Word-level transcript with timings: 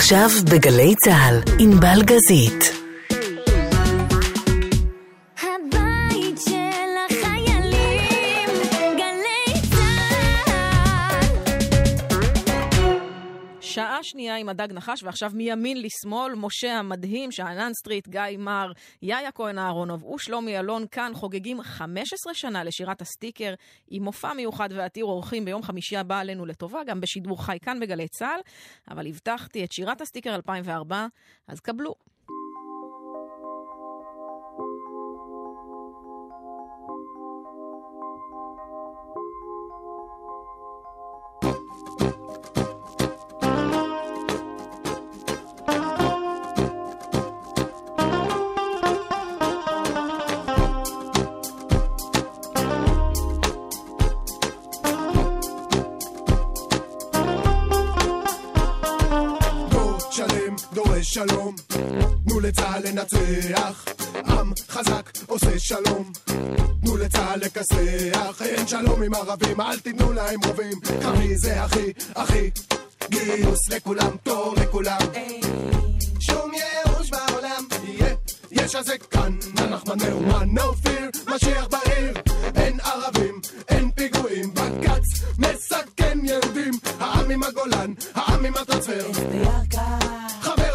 עכשיו 0.00 0.30
בגלי 0.50 0.94
צה"ל, 0.94 1.40
ענבל 1.58 2.02
גזית. 2.02 2.79
שנייה 14.10 14.36
עם 14.36 14.48
הדג 14.48 14.72
נחש, 14.72 15.02
ועכשיו 15.02 15.30
מימין 15.34 15.82
לשמאל, 15.82 16.34
משה 16.34 16.78
המדהים, 16.78 17.32
שאנן 17.32 17.72
סטריט, 17.74 18.08
גיא 18.08 18.38
מר, 18.38 18.72
יאיה 19.02 19.32
כהן 19.32 19.58
אהרונוב 19.58 20.04
ושלומי 20.04 20.58
אלון 20.58 20.84
כאן 20.90 21.12
חוגגים 21.14 21.62
15 21.62 22.34
שנה 22.34 22.64
לשירת 22.64 23.02
הסטיקר, 23.02 23.54
עם 23.90 24.02
מופע 24.02 24.32
מיוחד 24.32 24.68
ועתיר 24.72 25.04
אורחים 25.04 25.44
ביום 25.44 25.62
חמישי 25.62 25.96
הבא 25.96 26.18
עלינו 26.18 26.46
לטובה, 26.46 26.80
גם 26.86 27.00
בשידור 27.00 27.44
חי 27.44 27.58
כאן 27.62 27.80
בגלי 27.80 28.08
צה"ל, 28.08 28.40
אבל 28.90 29.06
הבטחתי 29.06 29.64
את 29.64 29.72
שירת 29.72 30.00
הסטיקר 30.00 30.34
2004, 30.34 31.06
אז 31.48 31.60
קבלו. 31.60 31.94
שלום, 61.02 61.54
תנו 62.24 62.40
לצה"ל 62.40 62.88
לנצח, 62.88 63.84
עם 64.26 64.52
חזק 64.68 65.10
עושה 65.26 65.58
שלום, 65.58 66.12
תנו 66.80 66.96
לצה"ל 66.96 67.40
לכסח, 67.40 68.42
אין 68.42 68.66
שלום 68.66 69.02
עם 69.02 69.14
ערבים, 69.14 69.60
אל 69.60 69.78
תיתנו 69.78 70.12
להם 70.12 70.40
רובים, 70.46 70.80
קרבי 71.02 71.36
זה 71.36 71.62
הכי, 71.62 71.92
הכי, 72.16 72.50
גיוס 73.08 73.68
לכולם, 73.68 74.16
תור 74.22 74.54
לכולם, 74.62 74.98
שום 76.20 76.52
ייאוש 76.54 77.10
בעולם, 77.10 77.64
יהיה, 77.84 78.14
יש 78.50 78.74
הזה 78.74 78.98
כאן, 78.98 79.36
אנחנו 79.58 79.94
מאומן, 79.96 80.48
no 80.58 80.86
fear, 80.86 81.34
משיח 81.34 81.66
בעיר, 81.68 82.14
אין 82.56 82.80
ערבים, 82.80 83.40
אין 83.68 83.90
פיגועים, 83.90 84.54
בג"ץ 84.54 85.04
מסכן 85.38 86.18
יהודים, 86.22 86.72
העם 87.00 87.30
עם 87.30 87.42
הגולן, 87.42 87.92
העם 88.14 88.44
עם 88.44 88.56
הטרנספר, 88.56 89.10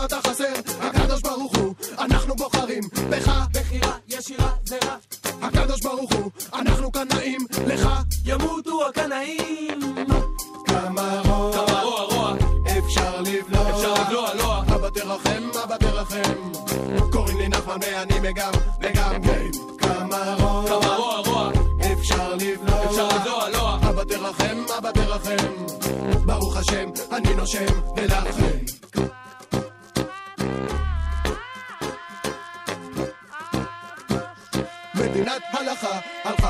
אתה 0.06 0.20
חסר, 0.28 0.53
הקדוש 0.81 1.22
ברוך 1.22 1.58
הוא, 1.58 1.73
אנחנו 2.00 2.36
בוחרים 2.36 2.84
בך, 3.09 3.31
בחירה 3.53 3.98
ישירה 4.08 4.50
זה 4.66 4.78
רע. 4.84 4.95
הקדוש 5.42 5.81
ברוך 5.81 6.14
הוא, 6.14 6.31
אנחנו 6.53 6.92
קנאים 6.92 7.45
לך, 7.67 7.89
ימותו 8.26 8.88
הקנאים. 8.89 9.80
כמה 10.66 11.22
רוע, 11.26 12.33
אפשר 12.78 13.22
לבלוע, 13.22 13.70
אפשר 13.70 13.94
לבלוע, 13.94 14.33
לא. 14.33 14.61
אבא 14.61 14.89
תרחם, 14.89 15.50
אבא 15.64 15.78
תרחם. 15.78 16.52
קוראים 17.11 17.38
לי 17.38 17.48
נחמן 17.48 17.78
ואני 17.81 18.30
מגם, 18.30 18.52
וגם 18.81 19.22
גיים. 19.22 19.52
כמה 19.80 20.36
רוע, 20.39 21.52
אפשר 21.94 22.36
לבלוע, 22.36 22.86
אפשר 22.86 23.08
לבלוע, 23.08 23.50
לא. 23.50 23.76
אבא 23.76 24.03
תרחם, 24.03 24.58
אבא 24.78 24.92
תרחם. 24.92 25.66
ברוך 26.26 26.58
השם, 26.58 26.89
אני 27.11 27.36
נושם, 27.36 27.66
ולכם. 27.98 28.44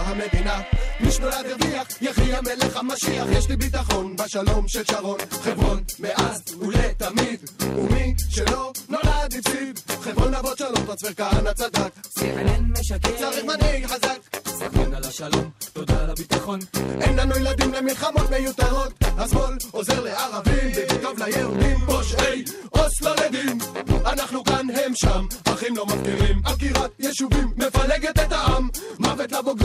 המדינה. 0.06 0.62
מי 1.00 1.12
שנולד 1.12 1.46
הרוויח, 1.46 1.88
יחי 2.02 2.34
המלך 2.34 2.78
המשיח. 2.78 3.26
יש 3.32 3.50
לי 3.50 3.56
ביטחון 3.56 4.16
בשלום 4.16 4.68
של 4.68 4.84
שרון, 4.92 5.18
חברון, 5.44 5.84
מאז 6.00 6.42
ולתמיד. 6.60 7.50
ומי 7.62 8.14
שלא 8.30 8.72
נולד 8.90 9.34
הפסיד. 9.40 9.80
חברון 10.02 10.34
אבות 10.34 10.58
שלום, 10.58 10.86
טרנספר 10.86 11.14
כהנא 11.14 11.54
צדק. 11.54 11.92
CNN 12.20 12.80
משקר, 12.80 13.18
צריך 13.18 13.46
מנהיג 13.46 13.86
חזק. 13.86 14.20
סחרין 14.48 14.94
על 14.94 15.04
השלום, 15.04 15.50
תודה 15.74 16.04
על 16.04 16.10
הביטחון. 16.10 16.60
אין 17.02 17.16
לנו 17.20 17.36
ילדים 17.36 17.74
למלחמות 17.74 18.30
מיותרות. 18.30 18.94
השמאל 19.18 19.58
עוזר 19.72 20.04
לערבים, 20.04 20.72
וטוב 20.90 21.20
ליהודים 21.20 21.78
פושעי 21.86 22.44
אוסלו 22.74 23.12
לדין. 23.26 23.58
אנחנו 24.06 24.44
כאן, 24.44 24.68
הם 24.70 24.96
שם, 24.96 25.26
אחים 25.46 25.76
לא 25.76 25.86
מפקירים. 25.86 26.42
עקירת 26.46 26.92
יישובים 27.00 27.48
מפלגת. 27.58 28.15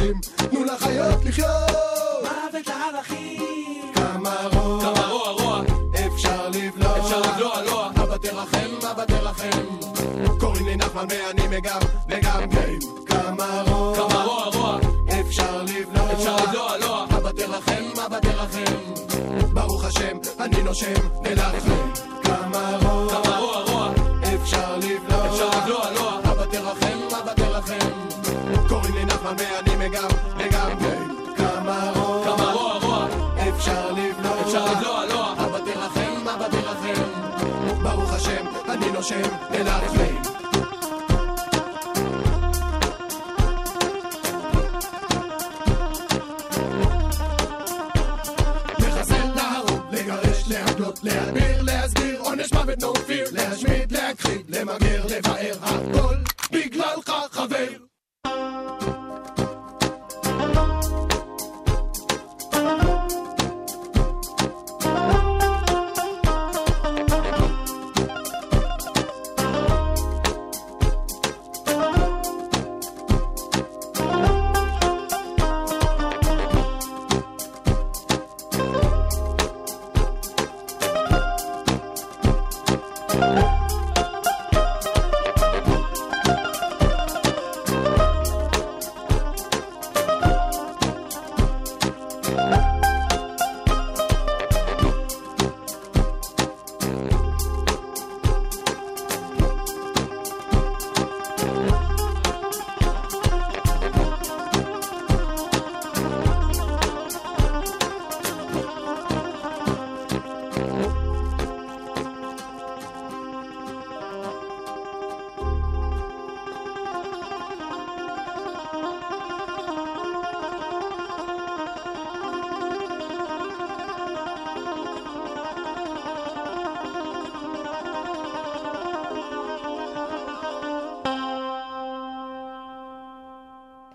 לבוגרים, 0.00 0.20
תנו 0.36 0.64
לחיות 0.64 1.24
לחיות. 1.24 1.69
אני 39.00 39.22
נושם, 39.22 39.30
ולכם. 39.50 40.19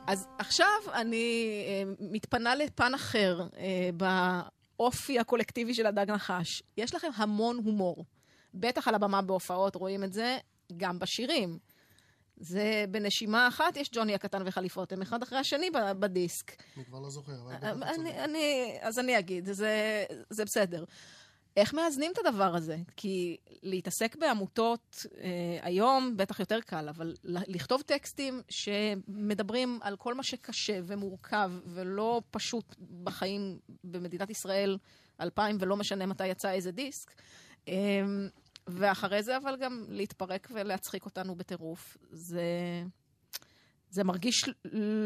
אז 0.07 0.27
עכשיו 0.37 0.67
אני 0.93 1.63
אה, 1.67 1.93
מתפנה 1.99 2.55
לפן 2.55 2.93
אחר 2.93 3.47
אה, 3.57 3.89
באופי 4.77 5.19
הקולקטיבי 5.19 5.73
של 5.73 5.85
הדג 5.85 6.11
נחש. 6.11 6.63
יש 6.77 6.95
לכם 6.95 7.09
המון 7.15 7.57
הומור. 7.65 8.05
בטח 8.53 8.87
על 8.87 8.95
הבמה 8.95 9.21
בהופעות 9.21 9.75
רואים 9.75 10.03
את 10.03 10.13
זה, 10.13 10.37
גם 10.77 10.99
בשירים. 10.99 11.57
זה 12.37 12.85
בנשימה 12.91 13.47
אחת 13.47 13.77
יש 13.77 13.89
ג'וני 13.93 14.15
הקטן 14.15 14.41
וחליפות, 14.45 14.91
הם 14.91 15.01
אחד 15.01 15.23
אחרי 15.23 15.39
השני 15.39 15.69
בדיסק. 15.99 16.63
אני 16.77 16.85
כבר 16.85 16.99
לא 16.99 17.09
זוכר, 17.09 17.41
אבל 17.41 17.55
צודק. 17.55 17.87
אני, 17.87 18.23
אני, 18.23 18.77
אז 18.81 18.99
אני 18.99 19.19
אגיד, 19.19 19.45
זה, 19.45 20.05
זה 20.29 20.45
בסדר. 20.45 20.83
איך 21.57 21.73
מאזנים 21.73 22.11
את 22.11 22.17
הדבר 22.25 22.55
הזה? 22.55 22.77
כי 22.97 23.37
להתעסק 23.63 24.15
בעמותות 24.15 25.05
אה, 25.17 25.59
היום 25.61 26.17
בטח 26.17 26.39
יותר 26.39 26.61
קל, 26.61 26.89
אבל 26.89 27.15
לכתוב 27.23 27.81
טקסטים 27.81 28.41
שמדברים 28.49 29.79
על 29.81 29.95
כל 29.95 30.13
מה 30.13 30.23
שקשה 30.23 30.79
ומורכב 30.83 31.51
ולא 31.65 32.21
פשוט 32.31 32.75
בחיים 33.03 33.59
במדינת 33.83 34.29
ישראל 34.29 34.77
2000 35.21 35.57
ולא 35.59 35.77
משנה 35.77 36.05
מתי 36.05 36.27
יצא 36.27 36.51
איזה 36.51 36.71
דיסק. 36.71 37.11
אה, 37.67 37.73
ואחרי 38.67 39.23
זה 39.23 39.37
אבל 39.37 39.57
גם 39.57 39.85
להתפרק 39.89 40.47
ולהצחיק 40.53 41.05
אותנו 41.05 41.35
בטירוף. 41.35 41.97
זה, 42.11 42.43
זה 43.89 44.03
מרגיש 44.03 44.49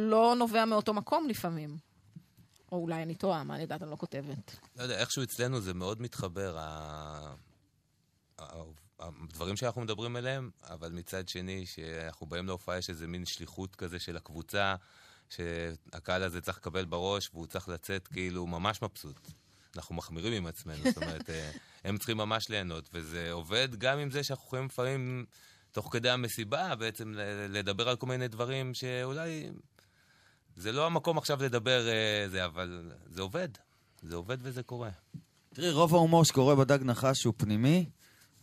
לא 0.09 0.35
נובע 0.37 0.65
מאותו 0.65 0.93
מקום 0.93 1.27
לפעמים. 1.27 1.88
או 2.71 2.77
אולי 2.77 3.03
אני 3.03 3.15
טועה, 3.15 3.43
מה 3.43 3.53
אני 3.53 3.61
יודעת, 3.61 3.81
אני 3.81 3.91
לא 3.91 3.95
כותבת. 3.95 4.55
לא 4.75 4.83
יודע, 4.83 4.99
איכשהו 4.99 5.23
אצלנו 5.23 5.61
זה 5.61 5.73
מאוד 5.73 6.01
מתחבר, 6.01 6.57
ה- 6.59 7.35
הדברים 8.99 9.55
שאנחנו 9.55 9.81
מדברים 9.81 10.15
עליהם, 10.15 10.49
אבל 10.63 10.91
מצד 10.91 11.29
שני, 11.29 11.65
שאנחנו 11.65 12.27
באים 12.27 12.47
להופעה, 12.47 12.77
יש 12.77 12.89
איזה 12.89 13.07
מין 13.07 13.25
שליחות 13.25 13.75
כזה 13.75 13.99
של 13.99 14.17
הקבוצה, 14.17 14.75
שהקהל 15.29 16.23
הזה 16.23 16.41
צריך 16.41 16.57
לקבל 16.57 16.85
בראש, 16.85 17.29
והוא 17.33 17.47
צריך 17.47 17.69
לצאת 17.69 18.07
כאילו 18.07 18.47
ממש 18.47 18.81
מבסוט. 18.81 19.31
אנחנו 19.75 19.95
מחמירים 19.95 20.33
עם 20.33 20.45
עצמנו, 20.47 20.83
זאת 20.83 20.97
אומרת, 20.97 21.29
אה, 21.29 21.51
הם 21.83 21.97
צריכים 21.97 22.17
ממש 22.17 22.49
ליהנות, 22.49 22.89
וזה 22.93 23.31
עובד 23.31 23.75
גם 23.75 23.99
עם 23.99 24.11
זה 24.11 24.23
שאנחנו 24.23 24.45
יכולים 24.45 24.65
לפעמים, 24.65 25.25
תוך 25.71 25.89
כדי 25.93 26.09
המסיבה, 26.09 26.75
בעצם 26.75 27.13
לדבר 27.49 27.89
על 27.89 27.95
כל 27.95 28.07
מיני 28.07 28.27
דברים 28.27 28.73
שאולי... 28.73 29.49
זה 30.59 30.71
לא 30.71 30.85
המקום 30.85 31.17
עכשיו 31.17 31.43
לדבר 31.43 31.87
אה, 31.87 32.29
זה, 32.29 32.45
אבל 32.45 32.91
זה 33.09 33.21
עובד. 33.21 33.47
זה 34.03 34.15
עובד 34.15 34.37
וזה 34.41 34.63
קורה. 34.63 34.89
תראי, 35.53 35.71
רוב 35.71 35.95
ההומור 35.95 36.25
שקורה 36.25 36.55
בדג 36.55 36.83
נחש 36.83 37.23
הוא 37.23 37.33
פנימי, 37.37 37.85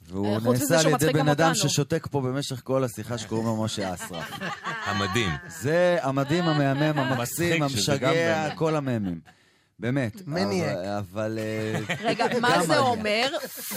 והוא 0.09 0.35
אה, 0.35 0.53
נעשה 0.53 0.81
על 0.81 0.87
ידי 0.87 1.13
בן 1.13 1.29
אדם. 1.29 1.55
ששותק 1.55 2.07
פה 2.11 2.21
במשך 2.21 2.61
כל 2.65 2.85
השיחה 2.85 3.19
שקוראים 3.19 3.47
לו 3.47 3.65
משה 3.65 3.95
אסרף. 3.95 4.31
המדהים. 4.87 5.31
זה 5.49 5.99
המדהים, 6.03 6.45
המהמם, 6.45 6.99
המקסים, 6.99 7.63
המשגע, 7.63 8.13
באמת. 8.13 8.59
כל 8.59 8.77
הממים. 8.77 9.21
באמת. 9.79 10.27
מניאק. 10.27 10.77
אבל-. 10.99 11.39
אה, 11.39 11.81
רגע, 12.01 12.27
מה 12.41 12.67
זה. 12.67 12.79
אומר, 12.79 13.29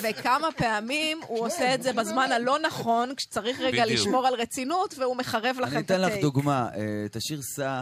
וכמה 0.04 0.48
פעמים 0.58 1.20
הוא 1.28 1.46
עושה 1.46 1.76
את 1.76 1.84
זה 1.84 1.94
בזמן 1.94 2.32
הלא 2.32 2.58
נכון, 2.68 3.16
כשצריך 3.16 3.60
רגע. 3.60 3.86
לשמור 3.86 4.28
על 4.28 4.34
רצינות, 4.34 4.96
והוא 4.98 5.16
מחרב 5.16 5.56
לכם 5.60 5.76
אני 5.76 5.80
את 5.80 5.92
הטייק. 5.92 6.02
אתן 6.02 6.02
לך 6.02 6.22
דוגמה. 6.22 6.70
את 7.06 7.16
השיר 7.16 7.42
סע, 7.42 7.82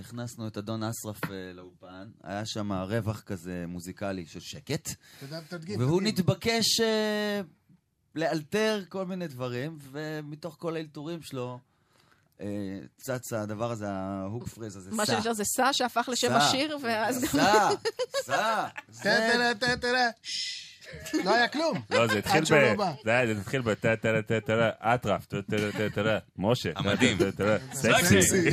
הכנסנו 0.00 0.48
את 0.48 0.56
אדון 0.56 0.82
אסרף 0.82 1.24
אה, 1.24 1.52
לאולפן. 1.54 2.08
היה 2.22 2.46
שם 2.46 2.72
רווח 2.72 3.20
כזה 3.20 3.64
מוזיקלי 3.68 4.26
של 4.26 4.40
שקט. 4.40 4.88
תדגים, 5.48 5.80
והוא 5.80 6.00
תדגים. 6.00 6.14
נתבקש 6.14 6.80
אה, 6.80 7.40
לאלתר 8.14 8.82
כל 8.88 9.06
מיני 9.06 9.28
דברים, 9.28 9.78
ומתוך 9.92 10.56
כל 10.58 10.76
האלתורים 10.76 11.22
שלו 11.22 11.58
אה, 12.40 12.46
צץ 12.96 13.32
הדבר 13.32 13.70
הזה, 13.70 13.88
ההוק 13.88 14.48
פריז 14.48 14.76
הזה, 14.76 14.90
מה 14.90 15.06
סע. 15.06 15.16
שנשאר 15.16 15.32
זה 15.32 15.44
סע 15.44 15.72
שהפך 15.72 16.08
לשם 16.12 16.28
סע. 16.28 16.36
השיר, 16.36 16.78
ואז 16.82 17.24
גם... 17.34 17.74
סע, 18.24 18.66
סע. 18.90 20.10
לא 21.24 21.34
היה 21.34 21.48
כלום. 21.48 21.80
לא, 21.90 22.06
זה 22.06 22.18
התחיל 22.18 22.36
עד 22.36 22.46
שהוא 22.46 22.58
לא 22.58 22.74
ב... 22.74 22.76
בא. 22.76 22.92
זה 23.04 23.40
התחיל 23.40 23.60
ב... 23.60 23.74
טה 23.74 23.96
טה 23.96 24.22
טה 24.28 24.40
טה 24.40 24.40
טה 24.46 24.70
אטרף, 24.94 25.26
טה 25.26 25.36
טה 25.42 25.56
טה 25.78 26.02
טה 26.02 26.18
משה. 26.38 26.70
המדהים. 26.76 27.18
סקסי. 27.72 28.50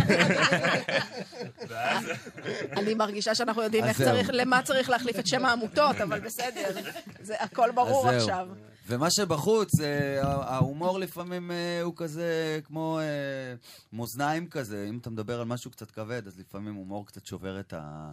אני 2.77 2.93
מרגישה 2.93 3.35
שאנחנו 3.35 3.61
יודעים 3.61 3.83
איך. 3.83 4.01
צריך, 4.01 4.29
למה 4.33 4.61
צריך 4.61 4.89
להחליף 4.89 5.19
את 5.19 5.27
שם 5.27 5.45
העמותות, 5.45 5.95
אבל 5.95 6.19
בסדר, 6.19 6.81
זה 7.21 7.35
הכל 7.39 7.71
ברור. 7.71 8.09
עכשיו. 8.09 8.47
ומה 8.87 9.11
שבחוץ, 9.11 9.79
אה, 9.81 10.21
ההומור 10.23 10.99
לפעמים 10.99 11.51
אה, 11.51 11.81
הוא 11.81 11.93
כזה 11.97 12.59
כמו 12.63 12.99
אה, 12.99 13.55
מאזניים 13.93 14.47
כזה. 14.47 14.85
אם 14.89 14.97
אתה 14.97 15.09
מדבר 15.09 15.39
על 15.39 15.45
משהו 15.45 15.71
קצת 15.71 15.91
כבד, 15.91 16.27
אז 16.27 16.39
לפעמים 16.39 16.73
הומור 16.73 17.05
קצת 17.05 17.25
שובר 17.25 17.59
את 17.59 17.73
ה... 17.73 18.11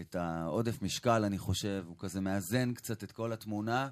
את 0.00 0.14
העודף 0.14 0.82
משקל, 0.82 1.24
אני 1.24 1.38
חושב, 1.38 1.84
הוא 1.86 1.96
כזה 1.98 2.20
מאזן 2.20 2.74
קצת 2.74 3.04
את 3.04 3.12
כל 3.12 3.32
התמונה. 3.32 3.88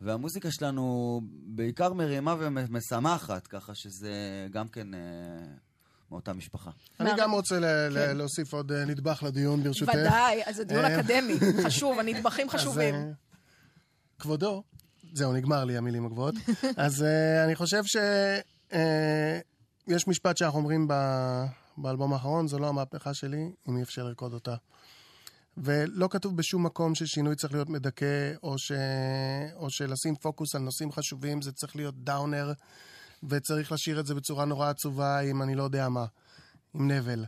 והמוזיקה 0.00 0.50
שלנו 0.50 1.20
בעיקר 1.46 1.92
מרימה 1.92 2.34
ומשמחת, 2.38 3.46
ככה 3.46 3.74
שזה 3.74 4.12
גם 4.50 4.68
כן 4.68 4.94
אה, 4.94 5.00
מאותה 6.10 6.32
משפחה. 6.32 6.70
אני 7.00 7.10
גם 7.16 7.30
רוצה 7.30 7.54
כן. 7.54 7.60
להוסיף 7.92 8.52
עוד 8.52 8.72
אה, 8.72 8.84
נדבך 8.84 9.22
לדיון, 9.22 9.62
ברשותך. 9.62 9.92
ודאי, 9.94 10.42
אז 10.46 10.56
זה 10.56 10.64
דיון 10.64 10.84
אה, 10.84 11.00
אקדמי, 11.00 11.38
חשוב, 11.66 11.98
הנדבכים 11.98 12.50
חשובים. 12.50 12.94
אז, 12.94 13.00
כבודו, 14.18 14.62
זהו, 15.12 15.32
נגמר 15.32 15.64
לי 15.64 15.76
המילים 15.76 16.06
הגבוהות. 16.06 16.34
אז 16.76 17.04
אני 17.44 17.54
חושב 17.54 17.82
שיש 17.84 20.08
משפט 20.08 20.36
שאנחנו 20.36 20.58
אומרים 20.58 20.88
ב- 20.88 21.44
באלבום 21.76 22.12
האחרון, 22.12 22.48
זו 22.48 22.58
לא 22.58 22.68
המהפכה 22.68 23.14
שלי, 23.14 23.50
אם 23.68 23.76
אי 23.76 23.82
אפשר 23.82 24.04
לרקוד 24.04 24.32
אותה. 24.32 24.54
ולא 25.62 26.08
כתוב 26.10 26.36
בשום 26.36 26.66
מקום 26.66 26.94
ששינוי 26.94 27.36
צריך 27.36 27.52
להיות 27.52 27.68
מדכא, 27.68 28.32
או, 28.42 28.58
ש... 28.58 28.72
או 29.54 29.70
שלשים 29.70 30.16
פוקוס 30.16 30.54
על 30.54 30.62
נושאים 30.62 30.92
חשובים, 30.92 31.42
זה 31.42 31.52
צריך 31.52 31.76
להיות 31.76 32.04
דאונר, 32.04 32.52
וצריך 33.28 33.72
לשיר 33.72 34.00
את 34.00 34.06
זה 34.06 34.14
בצורה 34.14 34.44
נורא 34.44 34.68
עצובה 34.68 35.18
עם 35.18 35.42
אני 35.42 35.54
לא 35.54 35.62
יודע 35.62 35.88
מה. 35.88 36.04
עם 36.74 36.90
נבל. 36.90 37.24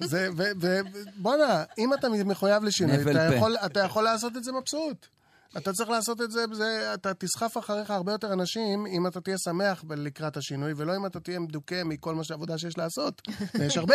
זה, 0.00 0.28
ו, 0.36 0.42
ו, 0.60 0.80
בואנה, 1.16 1.64
אם 1.78 1.94
אתה 1.94 2.08
מחויב 2.08 2.64
לשינוי, 2.64 3.02
אתה. 3.02 3.34
יכול, 3.34 3.56
אתה 3.56 3.80
יכול 3.80 4.04
לעשות 4.04 4.36
את 4.36 4.44
זה 4.44 4.52
מבסוט. 4.52 5.06
אתה 5.56 5.72
צריך 5.72 5.90
לעשות 5.90 6.20
את 6.20 6.30
זה, 6.30 6.44
זה, 6.52 6.94
אתה 6.94 7.14
תסחף 7.14 7.58
אחריך 7.58 7.90
הרבה 7.90 8.12
יותר 8.12 8.32
אנשים 8.32 8.86
אם 8.86 9.06
אתה 9.06 9.20
תהיה 9.20 9.36
שמח 9.38 9.84
לקראת 9.88 10.36
השינוי, 10.36 10.72
ולא 10.76 10.96
אם 10.96 11.06
אתה 11.06 11.20
תהיה 11.20 11.40
מדוכא 11.40 11.82
מכל 11.84 12.14
מה 12.14 12.24
שהעבודה 12.24 12.58
שיש 12.58 12.78
לעשות. 12.78 13.22
ויש 13.58 13.76
הרבה, 13.76 13.94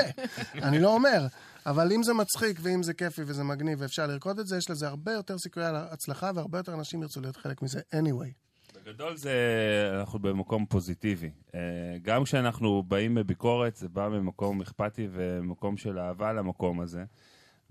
אני 0.54 0.80
לא 0.80 0.94
אומר. 0.94 1.28
אבל 1.66 1.92
אם 1.92 2.04
זה 2.04 2.14
מצחיק, 2.14 2.60
ואם 2.62 2.84
זה 2.84 2.94
כיפי 2.94 3.22
וזה 3.26 3.44
מגניב 3.44 3.82
ואפשר 3.82 4.08
לרקוד 4.08 4.40
את 4.40 4.48
זה, 4.48 4.58
יש 4.58 4.70
לזה 4.70 4.88
הרבה 4.88 5.12
יותר 5.12 5.38
סיכויי 5.38 5.66
הצלחה, 5.68 6.32
והרבה 6.36 6.58
יותר 6.58 6.74
אנשים 6.74 7.02
ירצו 7.02 7.22
להיות 7.22 7.38
חלק 7.38 7.62
מזה 7.62 7.80
anyway. 7.80 8.46
בגדול 8.86 9.16
זה, 9.18 9.34
אנחנו 10.00 10.20
במקום 10.20 10.66
פוזיטיבי. 10.66 11.30
אה, 11.56 11.60
גם 12.02 12.24
כשאנחנו 12.24 12.84
באים 12.84 13.16
בביקורת, 13.16 13.76
זה 13.76 13.90
בא 13.90 14.10
ממקום 14.10 14.62
אכפתי 14.62 15.08
ומקום 15.12 15.78
של 15.78 16.00
אהבה 16.00 16.34
למקום 16.34 16.82
הזה. 16.82 17.04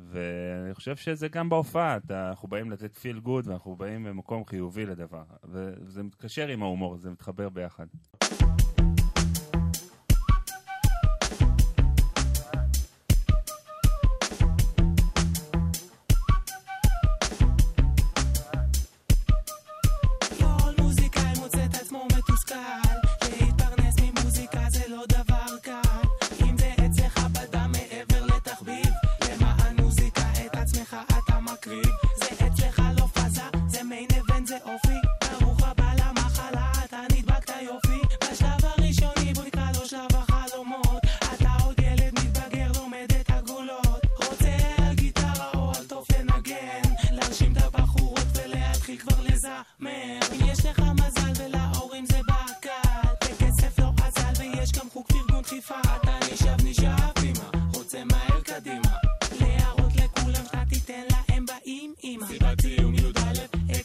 ואני 0.00 0.74
חושב 0.74 0.96
שזה 0.96 1.28
גם 1.28 1.48
בהופעה, 1.48 1.96
אתה- 1.96 2.28
אנחנו 2.28 2.48
באים 2.48 2.70
לתת 2.70 2.96
פיל 2.96 3.18
גוד 3.18 3.46
ואנחנו 3.48 3.76
באים 3.76 4.02
ממקום 4.02 4.44
חיובי 4.44 4.86
לדבר. 4.86 5.22
וזה 5.44 6.02
מתקשר 6.02 6.48
עם 6.48 6.62
ההומור, 6.62 6.96
זה 6.96 7.10
מתחבר 7.10 7.48
ביחד. 7.48 7.86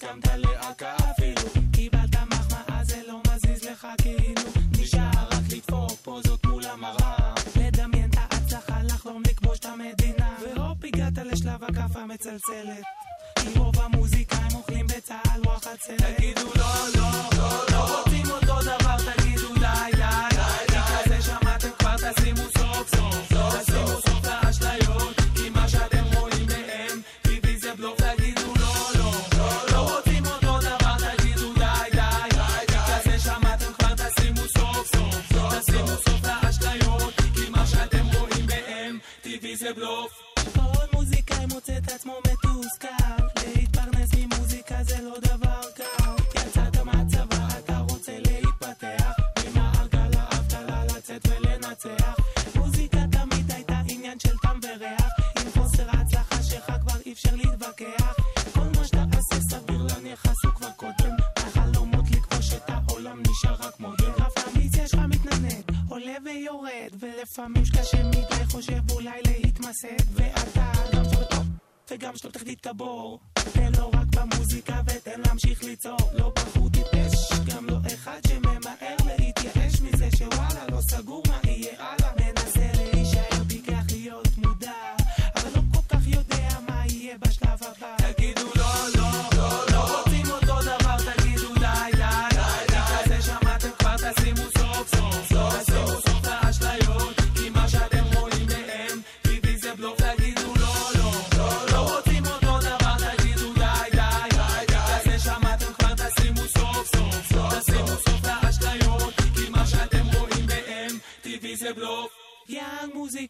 הסכמת 0.09 0.27
להקה 0.37 0.95
אפילו. 1.11 1.61
קיבלת 1.71 2.15
מחמאה 2.15 2.83
זה 2.83 3.01
לא 3.07 3.21
מזיז 3.27 3.63
לך 3.63 3.87
כאילו. 4.01 4.41
נשאר 4.79 5.27
רק 5.31 5.43
לתפור 5.53 5.89
פוזות 5.89 6.45
מול 6.45 6.63
המראה. 6.65 7.33
לדמיין 7.55 8.09
את 8.09 8.15
ההצלחה 8.17 8.83
לחלום 8.83 9.21
לכבוש 9.29 9.59
את 9.59 9.65
המדינה. 9.65 10.29
והופ 10.41 10.77
הגעת 10.83 11.17
לשלב 11.17 11.63
הכף 11.63 11.95
המצלצלת. 11.95 12.83
עם 13.45 13.61
רוב 13.61 13.79
המוזיקאים 13.79 14.55
אוכלים 14.55 14.87
בצהל 14.87 15.41
רוח 15.45 15.67
הצלת 15.67 16.01
תגידו 16.17 16.45
לא 16.55 16.73
לא 16.95 17.11
לא 17.37 17.63
לא. 17.71 17.97
רוצים 17.99 18.31
אותו 18.31 18.61
דבר 18.61 18.97
תגידו 19.13 19.53
די 19.53 19.91
די 19.91 19.97
די. 20.35 20.71
די 20.71 20.79
כזה 21.03 21.21
שמעתם 21.21 21.69
כבר 21.79 21.95
תשימו 21.97 22.43
סוף 22.57 22.95
סוף. 22.95 23.28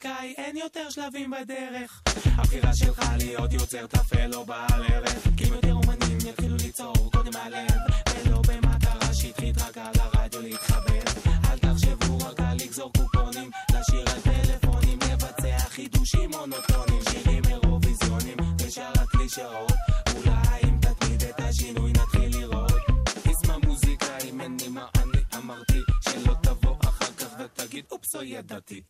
מוזיקאי, 0.03 0.33
אין 0.37 0.57
יותר 0.57 0.89
שלבים 0.89 1.31
בדרך. 1.31 2.01
הבחירה 2.37 2.75
שלך 2.75 3.01
להיות 3.17 3.53
יוצר 3.53 3.87
טפל 3.87 4.27
לא 4.27 4.43
בעל 4.43 4.83
ערך. 4.89 5.27
כי 5.37 5.45
אם 5.47 5.53
יותר 5.53 5.73
אומנים 5.73 6.17
יתחילו 6.29 6.55
ליצור 6.55 7.11
קודם 7.11 7.31
מהלב, 7.33 7.77
ולא 8.15 8.41
במטרה 8.47 9.13
שטחית 9.13 9.57
רק 9.57 9.77
על 9.77 9.93
הרדיו 9.99 10.41
להתחבר. 10.41 11.03
אל 11.51 11.57
תחשבו 11.57 12.17
רק 12.17 12.39
על 12.39 12.57
לגזור 12.57 12.91
קופונים, 12.97 13.51
לשיר 13.69 14.05
על 14.09 14.21
טלפונים, 14.21 14.99
לבצע 15.11 15.59
חידושים 15.59 16.29
מונוטונים, 16.31 17.01
שירים 17.09 17.43
אירוויזיונים, 17.49 18.37
ושאר 18.61 18.93
הקלישאות. 18.95 19.73
אולי 20.15 20.59
אם 20.63 20.77
תתמיד 20.81 21.23
את 21.23 21.39
השינוי 21.39 21.91
נתחיל 21.91 22.37
לראות. 22.39 22.81
איזמה 23.25 23.57
מוזיקאים, 23.65 24.41
אין 24.41 24.57
לי 24.61 24.67
מה 24.67 24.87
אני 24.95 25.21
אמרתי, 25.37 25.79
שלא 26.01 26.33
תבוא 26.43 26.75
אחר 26.81 27.13
כך 27.17 27.27
ותגיד 27.39 27.85
אופס 27.91 28.15
לא 28.15 28.23
ידעתי. 28.23 28.81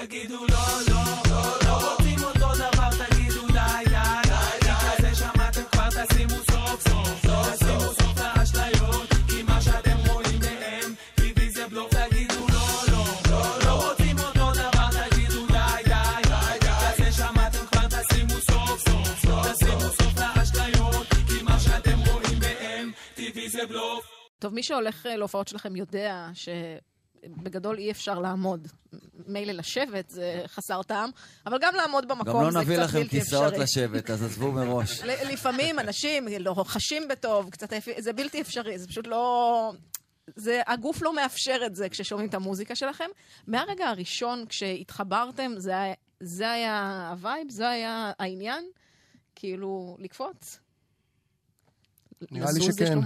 תגידו 0.00 0.46
לא, 0.46 0.56
לא, 0.88 1.02
לא, 1.30 1.96
לא 2.40 2.54
דבר, 2.54 2.88
תגידו 3.06 3.46
שמעתם 5.14 5.62
מה 9.46 9.60
שאתם 9.60 9.96
רואים 10.08 10.40
זה 11.50 11.66
תגידו 11.90 12.46
לא, 12.48 12.66
לא, 12.92 13.04
לא, 13.30 13.42
לא 13.64 13.94
תגידו 13.98 15.52
שמעתם 17.12 17.64
מה 21.42 21.60
שאתם 21.60 21.98
רואים 22.10 22.38
זה. 23.48 24.00
טוב, 24.38 24.54
מי 24.54 24.62
שהולך 24.62 25.06
להופעות 25.16 25.48
שלכם 25.48 25.76
יודע 25.76 26.28
שבגדול 27.24 27.78
אי 27.78 27.90
אפשר 27.90 28.18
לעמוד. 28.18 28.68
מילא 29.26 29.52
לשבת 29.52 30.10
זה 30.10 30.42
חסר 30.46 30.82
טעם, 30.82 31.10
אבל 31.46 31.58
גם 31.60 31.74
לעמוד 31.74 32.08
גם 32.08 32.18
במקום 32.18 32.42
לא 32.44 32.50
זה 32.50 32.58
נביא 32.58 32.76
קצת 32.76 32.84
לכם 32.84 32.98
בלתי 32.98 33.20
כיסאות 33.20 33.52
אפשרי. 33.52 33.62
לשבת, 33.64 34.10
אז 34.10 34.22
עזבו 34.22 34.52
מראש. 34.52 35.00
לפעמים 35.32 35.78
אנשים 35.78 36.28
לא 36.40 36.54
חשים 36.66 37.08
בטוב, 37.08 37.50
קצת 37.50 37.72
זה 37.98 38.12
בלתי 38.12 38.40
אפשרי, 38.40 38.78
זה 38.78 38.88
פשוט 38.88 39.06
לא... 39.06 39.72
זה, 40.36 40.60
הגוף 40.66 41.02
לא 41.02 41.14
מאפשר 41.16 41.60
את 41.66 41.74
זה 41.76 41.88
כששומעים 41.88 42.28
את 42.28 42.34
המוזיקה 42.34 42.74
שלכם. 42.76 43.04
מהרגע 43.46 43.88
הראשון 43.88 44.44
כשהתחברתם, 44.48 45.52
זה, 45.58 45.78
היה- 45.80 45.94
זה 46.20 46.50
היה 46.50 47.08
ה 47.10 47.17
vibe, 47.17 47.50
זה 47.50 47.68
היה 47.68 48.12
העניין, 48.18 48.64
כאילו, 49.34 49.96
לקפוץ. 50.00 50.58
נראה 52.30 52.46
לי 52.52 52.60
שכן. 52.72 52.98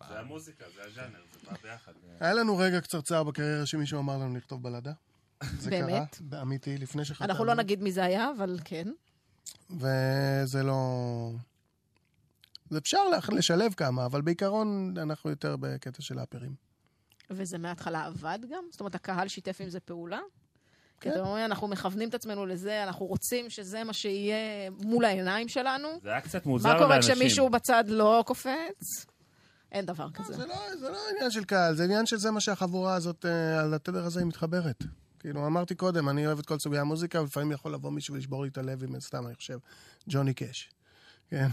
לומר. 0.00 0.12
זה 0.12 0.20
המוזיקה, 0.20 0.64
זה 0.74 0.82
הז'אנר, 0.86 1.20
זה 1.32 1.50
בא 1.50 1.56
ביחד. 1.62 1.92
היה 2.20 2.34
לנו 2.34 2.58
רגע 2.58 2.80
קצרצר 2.80 3.22
בקריירה 3.22 3.66
שמישהו 3.66 4.00
אמר 4.00 4.18
לנו 4.18 4.36
לכתוב 4.36 4.62
בלדה. 4.62 4.92
זה 5.58 5.70
באמת? 5.70 6.14
קרה, 6.14 6.28
באמיתי, 6.28 6.78
לפני 6.78 7.04
שחתמנו. 7.04 7.30
אנחנו 7.30 7.44
לא 7.44 7.54
נגיד 7.54 7.82
מי 7.82 7.92
זה 7.92 8.04
היה, 8.04 8.30
אבל 8.36 8.58
כן. 8.64 8.88
וזה 9.70 10.62
לא... 10.62 11.30
זה 12.70 12.78
אפשר 12.78 12.98
לשלב 13.32 13.74
כמה, 13.74 14.06
אבל 14.06 14.20
בעיקרון 14.20 14.94
אנחנו 14.96 15.30
יותר 15.30 15.56
בקטע 15.56 16.02
של 16.02 16.18
האפרים. 16.18 16.54
וזה 17.30 17.58
מההתחלה 17.58 18.06
עבד 18.06 18.38
גם? 18.50 18.64
זאת 18.70 18.80
אומרת, 18.80 18.94
הקהל 18.94 19.28
שיתף 19.28 19.60
עם 19.60 19.68
זה 19.68 19.80
פעולה? 19.80 20.20
כי 21.00 21.08
כן. 21.08 21.10
אתם 21.10 21.20
אומרים, 21.20 21.44
אנחנו 21.44 21.68
מכוונים 21.68 22.08
את 22.08 22.14
עצמנו 22.14 22.46
לזה, 22.46 22.82
אנחנו 22.82 23.06
רוצים 23.06 23.50
שזה 23.50 23.84
מה 23.84 23.92
שיהיה 23.92 24.70
מול 24.70 25.04
העיניים 25.04 25.48
שלנו. 25.48 25.88
זה 26.02 26.10
היה 26.10 26.20
קצת 26.20 26.46
מוזר 26.46 26.68
מה 26.68 26.74
לאנשים. 26.74 26.88
קורה 26.88 27.16
כשמישהו 27.16 27.50
בצד 27.50 27.84
לא 27.88 28.24
קופץ? 28.26 29.06
אין 29.72 29.86
דבר 29.86 30.10
כזה. 30.10 30.36
זה 30.36 30.46
לא, 30.46 30.54
זה 30.80 30.88
לא 30.88 30.98
עניין 31.10 31.30
של 31.30 31.44
קהל, 31.44 31.76
זה 31.76 31.84
עניין 31.84 32.06
של 32.06 32.16
זה 32.16 32.30
מה 32.30 32.40
שהחבורה 32.40 32.94
הזאת, 32.94 33.26
אה, 33.26 33.60
על 33.60 33.74
התדר 33.74 34.04
הזה 34.04 34.20
היא 34.20 34.26
מתחברת. 34.26 34.84
כאילו, 35.18 35.46
אמרתי 35.46 35.74
קודם, 35.74 36.08
אני 36.08 36.26
אוהב 36.26 36.38
את 36.38 36.46
כל 36.46 36.58
סוגי 36.58 36.78
המוזיקה, 36.78 37.20
ולפעמים 37.20 37.52
יכול 37.52 37.74
לבוא 37.74 37.90
מישהו 37.90 38.14
ולשבור 38.14 38.42
לי 38.42 38.48
את 38.48 38.58
הלב 38.58 38.84
עם, 38.84 39.00
סתם, 39.00 39.26
אני 39.26 39.34
חושב, 39.34 39.58
ג'וני 40.08 40.34
קאש. 40.34 40.70
כן? 41.28 41.48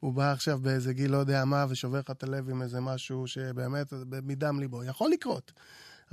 הוא 0.00 0.12
בא 0.12 0.32
עכשיו 0.32 0.58
באיזה 0.58 0.92
גיל 0.92 1.10
לא 1.10 1.16
יודע 1.16 1.44
מה, 1.44 1.66
ושובר 1.68 1.98
לך 1.98 2.10
את 2.10 2.22
הלב 2.22 2.50
עם 2.50 2.62
איזה 2.62 2.80
משהו 2.80 3.26
שבאמת, 3.26 3.92
מדם 4.22 4.60
ליבו. 4.60 4.84
יכול 4.84 5.10
לקרות. 5.10 5.52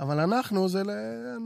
אבל 0.02 0.20
אנחנו, 0.20 0.68
זה, 0.68 0.82
ל- 0.82 0.90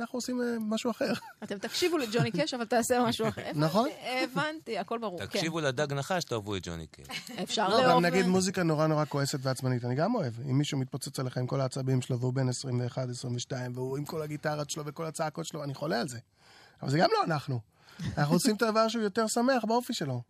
אנחנו 0.00 0.16
עושים 0.16 0.42
אה, 0.42 0.56
משהו 0.60 0.90
אחר. 0.90 1.12
אתם 1.44 1.58
תקשיבו 1.58 1.96
לג'וני 1.98 2.30
קאש, 2.30 2.54
אבל 2.54 2.64
תעשה 2.64 3.04
משהו 3.08 3.28
אחר. 3.28 3.50
נכון. 3.54 3.88
הבנתי, 4.22 4.78
הכל 4.78 4.98
ברור. 4.98 5.18
כן. 5.18 5.26
תקשיבו 5.26 5.60
לדג 5.60 5.92
נחש, 5.92 6.24
תאהבו 6.24 6.56
את 6.56 6.62
ג'וני 6.64 6.86
קיי. 6.86 7.04
אפשר 7.42 7.68
לא, 7.68 7.80
לאהוב... 7.80 7.92
גם 7.92 8.04
נגיד 8.04 8.26
מוזיקה 8.26 8.62
נורא 8.62 8.86
נורא 8.86 9.04
כועסת 9.04 9.38
ועצבנית, 9.42 9.84
אני 9.84 9.94
גם 9.94 10.14
אוהב. 10.14 10.32
אם 10.50 10.58
מישהו 10.58 10.78
מתפוצץ 10.78 11.20
עליך 11.20 11.38
עם 11.38 11.46
כל 11.46 11.60
העצבים 11.60 12.02
שלו, 12.02 12.20
והוא 12.20 12.32
בן 12.32 12.48
21, 12.48 13.08
22, 13.08 13.72
והוא 13.74 13.96
עם 13.96 14.04
כל 14.04 14.22
הגיטרות 14.22 14.70
שלו 14.70 14.86
וכל 14.86 15.04
הצעקות 15.06 15.46
שלו, 15.46 15.64
אני 15.64 15.74
חולה 15.74 16.00
על 16.00 16.08
זה. 16.08 16.18
אבל 16.82 16.90
זה 16.90 16.98
גם 16.98 17.08
לא 17.12 17.24
אנחנו. 17.24 17.60
אנחנו 18.18 18.34
עושים 18.34 18.56
את 18.56 18.62
הדבר 18.62 18.88
שהוא 18.88 19.02
יותר 19.02 19.26
שמח 19.26 19.64
באופי 19.64 19.94
שלו. 19.94 20.22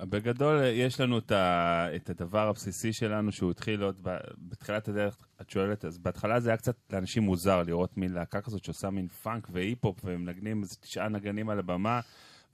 בגדול, 0.00 0.64
יש 0.64 1.00
לנו 1.00 1.18
את, 1.18 1.32
ה, 1.32 1.86
את 1.96 2.10
הדבר 2.10 2.48
הבסיסי 2.48 2.92
שלנו, 2.92 3.32
שהוא 3.32 3.50
התחיל 3.50 3.82
עוד 3.82 4.00
ב, 4.02 4.16
בתחילת 4.38 4.88
הדרך, 4.88 5.16
את 5.40 5.50
שואלת, 5.50 5.84
אז 5.84 5.98
בהתחלה 5.98 6.40
זה 6.40 6.50
היה 6.50 6.56
קצת 6.56 6.76
לאנשים 6.90 7.22
מוזר 7.22 7.62
לראות 7.62 7.96
מין 7.96 8.12
להקה 8.12 8.40
כזאת 8.40 8.64
שעושה 8.64 8.90
מין 8.90 9.08
פאנק 9.08 9.48
והיפ-הופ, 9.52 10.00
ומנגנים 10.04 10.62
איזה 10.62 10.76
תשעה 10.76 11.08
נגנים 11.08 11.48
על 11.50 11.58
הבמה, 11.58 12.00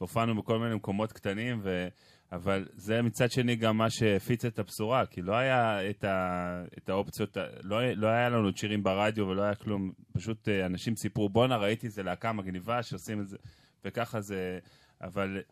והופענו 0.00 0.42
בכל 0.42 0.58
מיני 0.58 0.74
מקומות 0.74 1.12
קטנים, 1.12 1.60
ו... 1.62 1.88
אבל 2.32 2.66
זה 2.74 3.02
מצד 3.02 3.30
שני 3.30 3.56
גם 3.56 3.76
מה 3.76 3.90
שהפיץ 3.90 4.44
את 4.44 4.58
הבשורה, 4.58 5.06
כי 5.06 5.22
לא 5.22 5.34
היה 5.34 5.90
את, 5.90 6.04
ה, 6.04 6.64
את 6.78 6.88
האופציות, 6.88 7.36
לא, 7.62 7.92
לא 7.92 8.06
היה 8.06 8.28
לנו 8.28 8.50
שירים 8.56 8.82
ברדיו 8.82 9.28
ולא 9.28 9.42
היה 9.42 9.54
כלום, 9.54 9.92
פשוט 10.12 10.48
אה, 10.48 10.66
אנשים 10.66 10.96
סיפרו, 10.96 11.28
בואנה, 11.28 11.56
ראיתי 11.56 11.86
איזה 11.86 12.02
להקה 12.02 12.32
מגניבה 12.32 12.82
שעושים 12.82 13.20
את 13.20 13.28
זה, 13.28 13.36
וככה 13.84 14.20
זה, 14.20 14.58
אבל 15.00 15.42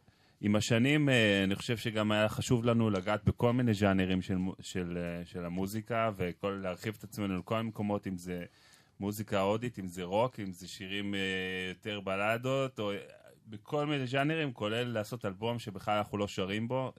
עם 0.41 0.57
השנים, 0.57 1.09
אה, 1.09 1.45
אני 1.45 1.55
חושב 1.55 1.77
שגם 1.77 2.13
היה 2.13 2.29
חשוב 2.29 2.65
לנו 2.65 2.91
לגעת 2.91 3.25
בכל 3.25 3.53
מיני 3.53 3.75
ז'אנרים 3.75 4.23
של, 4.23 4.37
של, 4.61 4.99
אה, 4.99 5.25
של 5.25 5.45
המוזיקה, 5.45 6.11
ולהרחיב 6.43 6.95
את 6.99 7.05
עצמנו 7.05 7.39
לכל 7.39 7.57
מיני 7.57 7.69
מקומות, 7.69 8.07
אם 8.07 8.19
זה 8.19 8.45
מוזיקה 9.01 9.41
הודית, 9.41 9.79
אם 9.79 9.87
זה 9.87 10.03
רוק, 10.03 10.41
אם 10.41 10.53
זה 10.53 10.69
שירים 10.69 11.15
אה, 11.15 11.21
יותר 11.69 12.01
בלדות, 12.01 12.79
או 12.79 12.91
בכל 13.47 13.87
מיני 13.87 14.07
ז'אנרים, 14.07 14.53
כולל 14.53 14.85
לעשות 14.85 15.25
אלבום 15.25 15.59
שבכלל 15.59 15.97
אנחנו 15.97 16.19
לא 16.19 16.29
שרים 16.29 16.69
בו. 16.69 16.93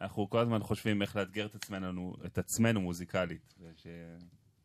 אנחנו 0.00 0.30
כל 0.30 0.38
הזמן 0.38 0.62
חושבים 0.62 1.02
איך 1.02 1.16
לאתגר 1.16 1.46
את 1.46 1.54
עצמנו, 1.54 2.16
את 2.26 2.38
עצמנו 2.38 2.80
מוזיקלית. 2.80 3.54
וש... 3.60 3.86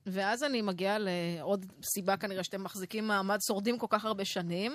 ואז 0.05 0.43
אני 0.43 0.61
מגיעה 0.61 0.97
לעוד 0.99 1.65
סיבה 1.83 2.17
כנראה 2.17 2.43
שאתם 2.43 2.63
מחזיקים 2.63 3.07
מעמד, 3.07 3.37
שורדים 3.47 3.77
כל 3.77 3.87
כך 3.89 4.05
הרבה 4.05 4.25
שנים. 4.25 4.73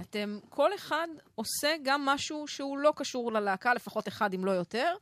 אתם, 0.00 0.38
כל 0.48 0.74
אחד 0.74 1.06
עושה 1.34 1.74
גם 1.82 2.04
משהו 2.06 2.48
שהוא 2.48 2.78
לא 2.78 2.92
קשור 2.96 3.32
ללהקה, 3.32 3.74
לפחות 3.74 4.08
אחד 4.08 4.34
אם 4.34 4.44
לא 4.44 4.50
יותר. 4.50 4.94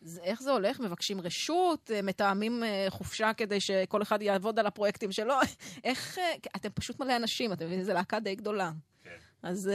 זה, 0.00 0.20
איך 0.22 0.42
זה 0.42 0.50
הולך? 0.50 0.80
מבקשים 0.80 1.20
רשות? 1.20 1.90
אה, 1.94 2.02
מתאמים 2.02 2.64
אה, 2.64 2.86
חופשה 2.88 3.32
כדי 3.36 3.60
שכל 3.60 4.02
אחד 4.02 4.22
יעבוד 4.22 4.58
על 4.58 4.66
הפרויקטים 4.66 5.12
שלו? 5.12 5.34
איך... 5.84 6.18
אה, 6.18 6.34
אתם 6.56 6.68
פשוט 6.74 7.00
מלא 7.00 7.16
אנשים, 7.16 7.52
אתם 7.52 7.64
מבינים? 7.66 7.84
זו 7.84 7.92
להקה 7.92 8.20
די 8.20 8.34
גדולה. 8.34 8.70
כן. 9.04 9.10
אז, 9.42 9.70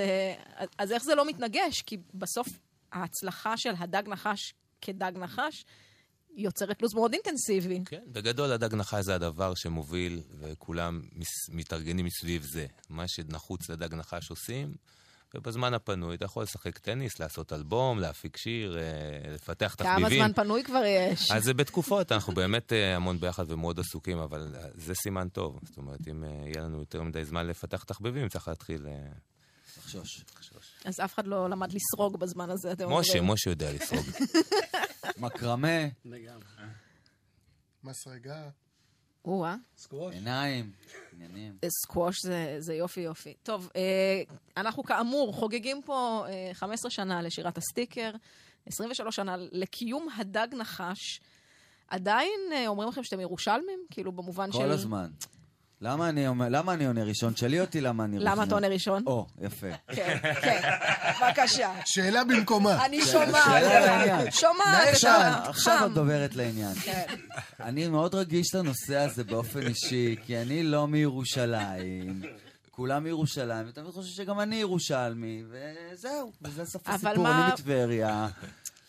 אז- 0.56 0.70
אז 0.78 0.92
איך 0.92 1.04
זה 1.04 1.16
לא 1.16 1.26
מתנגש? 1.26 1.82
כי 1.82 1.98
בסוף 2.14 2.48
ההצלחה 2.92 3.58
של 3.58 3.74
הדג 3.78 4.04
נחש 4.08 4.54
כדג 4.82 5.12
נחש 5.16 5.66
יוצרת 6.38 6.82
לו"ז 6.82 6.94
מאוד 6.94 7.14
אינטנסיבי. 7.14 7.82
כן, 7.86 8.02
בגדול 8.08 8.52
הדג 8.52 8.76
נחש 8.76 9.04
זה 9.06 9.16
הדבר 9.16 9.54
שמוביל, 9.56 10.22
וכולם 10.40 11.02
מס- 11.16 11.50
מתארגנים 11.50 12.06
מסביב 12.06 12.44
זה. 12.44 12.66
מה 12.90 13.08
שנחוץ 13.08 13.70
לדג 13.70 13.94
נחש 13.94 14.30
עושים, 14.30 14.76
ובזמן 15.36 15.74
הפנוי 15.74 16.16
אתה 16.16 16.26
יכול 16.26 16.44
לשחק 16.44 16.78
טניס, 16.78 17.20
לעשות 17.20 17.54
אלבום, 17.54 18.00
להפיק 18.00 18.38
שיר, 18.38 18.78
אה, 18.78 18.84
לפתח 19.34 19.76
כמה 19.78 19.96
תחביבים. 19.96 20.20
זמן 20.24 20.34
פנוי 20.34 20.64
כבר 20.64 20.82
יש? 20.86 21.32
אז 21.32 21.44
זה 21.44 21.54
בתקופות, 21.54 22.12
אנחנו 22.12 22.34
באמת 22.34 22.74
אה, 22.74 22.96
המון 22.96 23.20
ביחד 23.20 23.52
ומאוד 23.52 23.80
עסוקים, 23.80 24.18
אבל 24.18 24.56
אה, 24.56 24.68
זה 24.74 24.94
סימן 24.96 25.28
טוב. 25.30 25.60
זאת 25.64 25.78
אומרת, 25.78 26.00
אם 26.12 26.24
יהיה 26.24 26.62
לנו 26.64 26.80
יותר 26.80 27.02
מדי 27.04 27.26
זמן 27.26 27.48
לפתח 27.48 27.84
תחביבים, 27.84 28.30
צריך 28.30 28.48
להתחיל... 28.48 28.86
לחשוש. 29.78 30.24
אז 30.86 31.00
אף 31.00 31.14
אחד 31.16 31.28
לא 31.28 31.50
למד 31.50 31.74
לסרוג 31.74 32.20
בזמן 32.20 32.50
הזה, 32.50 32.72
אתם 32.72 32.84
אומרים. 32.84 33.00
משה, 33.02 33.22
משה 33.22 33.50
יודע 33.50 33.74
לסרוג. 33.74 34.06
מקרמה, 35.18 35.78
מסרגה, 37.84 38.50
או-אה. 39.26 39.56
סקווש. 39.78 40.14
עיניים, 40.14 40.72
עניינים. 41.14 41.58
סקווש 41.86 42.22
זה, 42.24 42.56
זה 42.60 42.74
יופי 42.74 43.02
יופי. 43.02 43.34
טוב, 43.44 43.70
אה, 43.76 44.22
אנחנו 44.58 44.84
כאמור 44.84 45.34
חוגגים 45.34 45.82
פה 45.86 46.26
אה, 46.30 46.50
15 46.54 46.92
שנה 46.92 47.22
לשירת 47.22 47.58
הסטיקר, 47.58 48.12
23 48.66 49.16
שנה 49.16 49.36
לקיום 49.38 50.08
הדג 50.18 50.48
נחש. 50.58 51.22
עדיין 51.88 52.40
אה, 52.52 52.68
אומרים 52.68 52.90
לכם 52.90 53.04
שאתם 53.04 53.20
ירושלמים? 53.20 53.80
כאילו 53.92 54.12
במובן 54.12 54.52
של... 54.52 54.58
כל 54.58 54.72
הזמן. 54.72 55.10
למה 55.82 56.10
אני 56.10 56.28
אומר- 56.28 56.48
למה 56.50 56.74
אני 56.74 56.86
עונה 56.86 57.04
ראשון? 57.04 57.34
תשאלי 57.34 57.62
אותי 57.62 57.82
למה 57.82 58.04
אני 58.04 58.18
ראשון. 58.18 58.32
למה 58.32 58.44
אתה 58.44 58.56
עונה 58.56 58.68
ראשון? 58.68 59.04
או, 59.08 59.26
יפה. 59.42 59.68
כן, 59.88 60.18
כן, 60.42 60.62
בבקשה. 61.22 61.72
שאלה 61.86 62.24
במקומה. 62.24 62.86
אני 62.86 63.02
שומעת, 63.06 63.44
שאלה 63.46 63.80
לעניין. 63.86 64.32
שומעת 64.32 65.48
עכשיו. 65.48 65.84
את 65.86 65.94
דוברת 65.94 66.36
לעניין. 66.36 66.74
כן. 66.74 67.04
אני 67.60 67.88
מאוד 67.88 68.16
רגיש 68.16 68.56
לנושא 68.56 68.96
הזה 68.98 69.24
באופן 69.24 69.68
אישי, 69.68 70.16
כי 70.26 70.38
אני 70.42 70.64
לא 70.64 70.88
מירושלים. 70.88 72.22
כולם 72.72 73.04
מירושלים, 73.04 73.66
ותמיד 73.70 73.88
חושב 73.92 74.24
שגם 74.24 74.40
אני 74.40 74.56
ירושלמי, 74.56 75.44
וזהו, 75.50 76.32
וזה 76.42 76.66
סוף 76.66 76.90
הסיפור, 76.90 77.28
אני 77.32 77.54
מטבריה. 77.54 78.28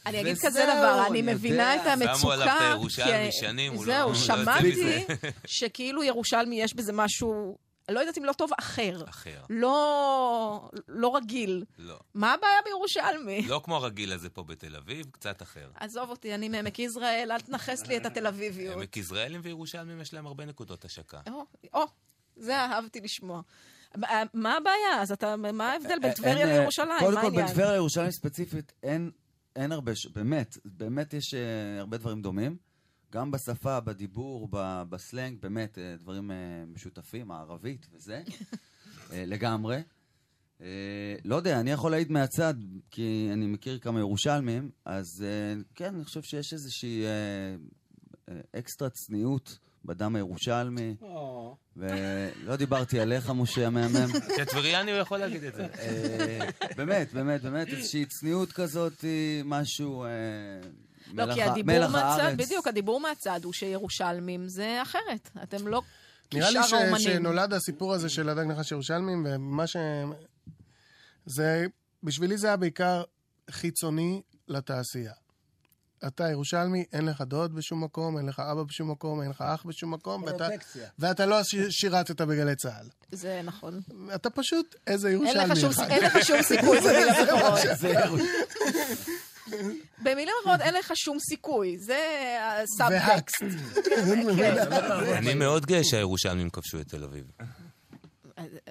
אני 0.06 0.20
אגיד 0.20 0.36
כזה 0.38 0.62
דבר, 0.64 1.04
אני 1.10 1.22
מבינה. 1.22 1.74
את 1.74 1.80
המצוקה. 1.86 2.14
שמו 2.18 2.32
עליו 2.32 2.46
את 2.46 2.60
הירושלמי 2.60 3.32
שנים, 3.32 3.72
הוא 3.72 3.86
לא- 3.86 3.92
זהו, 3.94 4.08
לא 4.08 4.14
שמעתי. 4.14 5.04
שכאילו 5.46 6.02
ירושלמי 6.04 6.62
יש 6.62 6.74
בזה 6.74 6.92
משהו, 6.92 7.58
לא 7.88 8.00
יודעת 8.00 8.18
אם 8.18 8.24
לא 8.24 8.32
טוב, 8.32 8.50
אחר. 8.58 9.04
אחר. 9.08 9.42
לא, 9.50 10.68
לא 10.88 11.16
רגיל. 11.16 11.64
לא. 11.78 11.96
מה 12.14 12.32
הבעיה 12.32 12.58
בירושלמי? 12.64 13.42
לא 13.48 13.60
כמו 13.64 13.76
הרגיל 13.76 14.12
הזה 14.12 14.28
פה 14.30 14.42
בתל 14.44 14.76
אביב, 14.76 15.06
קצת 15.12 15.42
אחר. 15.42 15.68
עזוב 15.80 16.10
אותי, 16.10 16.34
אני 16.34 16.48
מעמק 16.48 16.78
יזרעאל, 16.78 17.28
אל 17.32 17.40
תנכס 17.40 17.86
לי 17.86 17.96
את 17.96 18.06
התל 18.06 18.26
אביביות. 18.26 18.76
עמק 18.76 18.96
יזרעאלים 18.96 19.40
וירושלמים 19.44 20.00
יש 20.00 20.14
להם 20.14 20.26
הרבה 20.26 20.44
נקודות 20.44 20.84
השקה. 20.84 21.20
או, 21.32 21.44
או, 21.74 21.84
זה 22.36 22.56
אהבתי 22.56 23.00
לשמוע. 23.00 23.40
מה- 23.96 24.22
מה 24.34 24.56
הבעיה? 24.56 25.02
אז 25.02 25.12
אתה, 25.12 25.36
מה 25.36 25.72
ההבדל 25.72 25.98
בין 26.02 26.12
טבריה 26.12 26.46
אה, 26.48 26.58
לירושלים? 26.58 26.98
קודם 26.98 27.20
כל, 27.20 27.30
בין? 27.30 27.46
טבריה 27.48 27.72
לירושלים 27.72 28.10
ספציפית, 28.10 28.72
אין, 28.82 29.10
אין 29.56 29.72
הרבה, 29.72 29.94
ש... 29.94 30.06
באמת, 30.06 30.58
באמת 30.64 31.14
יש 31.14 31.34
uh, 31.34 31.36
הרבה 31.80 31.98
דברים 31.98 32.22
דומים. 32.22 32.56
גם 33.12 33.30
בשפה, 33.30 33.80
בדיבור, 33.80 34.48
ב- 34.50 34.82
בסלנג, 34.88 35.40
באמת, 35.40 35.78
uh, 35.78 36.02
דברים 36.02 36.30
uh, 36.30 36.34
משותפים, 36.74 37.30
הערבית 37.30 37.86
וזה, 37.92 38.22
uh, 38.26 39.12
לגמרי. 39.32 39.82
Uh, 40.58 40.62
לא 41.24 41.36
יודע, 41.36 41.60
אני 41.60 41.70
יכול 41.70 41.90
להעיד 41.90 42.12
מהצד, 42.12 42.54
כי 42.90 43.30
אני 43.32 43.46
מכיר 43.46 43.78
כמה 43.78 43.98
ירושלמים, 43.98 44.70
אז 44.84 45.24
uh, 45.24 45.64
כן, 45.74 45.94
אני 45.94 46.04
חושב 46.04 46.22
שיש 46.22 46.52
איזושהי 46.52 47.04
uh, 47.04 48.30
uh, 48.30 48.32
אקסטרה 48.58 48.90
צניעות 48.90 49.58
בדם 49.86 50.16
הירושלמי, 50.16 50.96
ולא 51.76 52.56
דיברתי 52.56 53.00
עליך, 53.00 53.30
משה 53.30 53.66
המהמם. 53.66 54.12
כטבריאני 54.36 54.90
הוא 54.90 55.00
יכול 55.00 55.18
להגיד 55.18 55.44
את 55.44 55.54
זה. 55.54 55.66
אה, 55.78 56.48
באמת, 56.76 57.12
באמת, 57.12 57.42
באמת, 57.42 57.68
איזושהי 57.68 58.06
צניעות 58.06 58.52
כזאת, 58.52 59.00
היא 59.00 59.42
משהו... 59.44 60.04
אה, 60.04 60.08
לא, 61.14 61.34
כי 61.34 61.42
הדיבור 61.42 61.86
מהצד. 61.88 62.34
בדיוק, 62.36 62.66
הדיבור 62.66 63.00
מהצד 63.00 63.40
הוא 63.44 63.52
שירושלמים 63.52 64.48
זה 64.48 64.82
אחרת. 64.82 65.30
אתם 65.42 65.68
לא 65.68 65.82
נראה 66.34 66.50
לי 66.50 66.58
ש-. 66.62 67.02
שנולד 67.02 67.52
הסיפור 67.52 67.94
הזה 67.94 68.08
של 68.08 68.28
הדג 68.28 68.44
נחש 68.44 68.72
ירושלמים, 68.72 69.26
ומה 69.28 69.66
ש... 69.66 69.76
זה, 71.26 71.66
בשבילי 72.02 72.36
זה 72.36 72.46
היה 72.46 72.56
בעיקר 72.56 73.02
חיצוני 73.50 74.22
לתעשייה. 74.48 75.12
אתה 76.06 76.30
ירושלמי, 76.30 76.84
אין 76.92 77.06
לך 77.06 77.20
דוד 77.20 77.54
בשום 77.54 77.84
מקום, 77.84 78.18
אין 78.18 78.26
לך 78.26 78.40
אבא 78.40 78.62
בשום 78.62 78.90
מקום, 78.90 79.22
אין 79.22 79.30
לך 79.30 79.40
אח 79.40 79.62
בשום 79.66 79.94
מקום, 79.94 80.22
ואתה, 80.22 80.48
ואתה 80.98 81.26
לא 81.26 81.36
שירתת 81.70 82.20
בגלי 82.20 82.56
צה"ל. 82.56 82.86
זה 83.12 83.40
נכון. 83.44 83.80
אתה 84.14 84.30
פשוט 84.30 84.74
איזה 84.86 85.08
אין 85.08 85.16
ירושלמי 85.16 85.48
לך 85.54 85.56
שום- 85.60 85.70
אחד. 85.70 85.90
אין 85.90 86.04
לך 86.04 86.24
שום 86.26 86.42
סיכוי 86.42 86.80
במילים 86.80 87.08
אחרות. 87.08 87.58
זה 87.78 87.88
ירוש- 88.04 88.20
במילים 89.98 90.34
אחרות, 90.44 90.60
אין 90.60 90.74
לך 90.74 90.92
שום 90.94 91.18
סיכוי. 91.18 91.78
זה 91.78 91.98
הסאבטקסט. 92.62 93.42
והקסט. 93.42 93.86
אני 95.18 95.34
מאוד 95.34 95.66
גאה 95.66 95.84
שהירושלמים 95.84 96.50
כבשו 96.50 96.80
את 96.80 96.88
תל 96.88 97.04
אביב. 97.04 97.24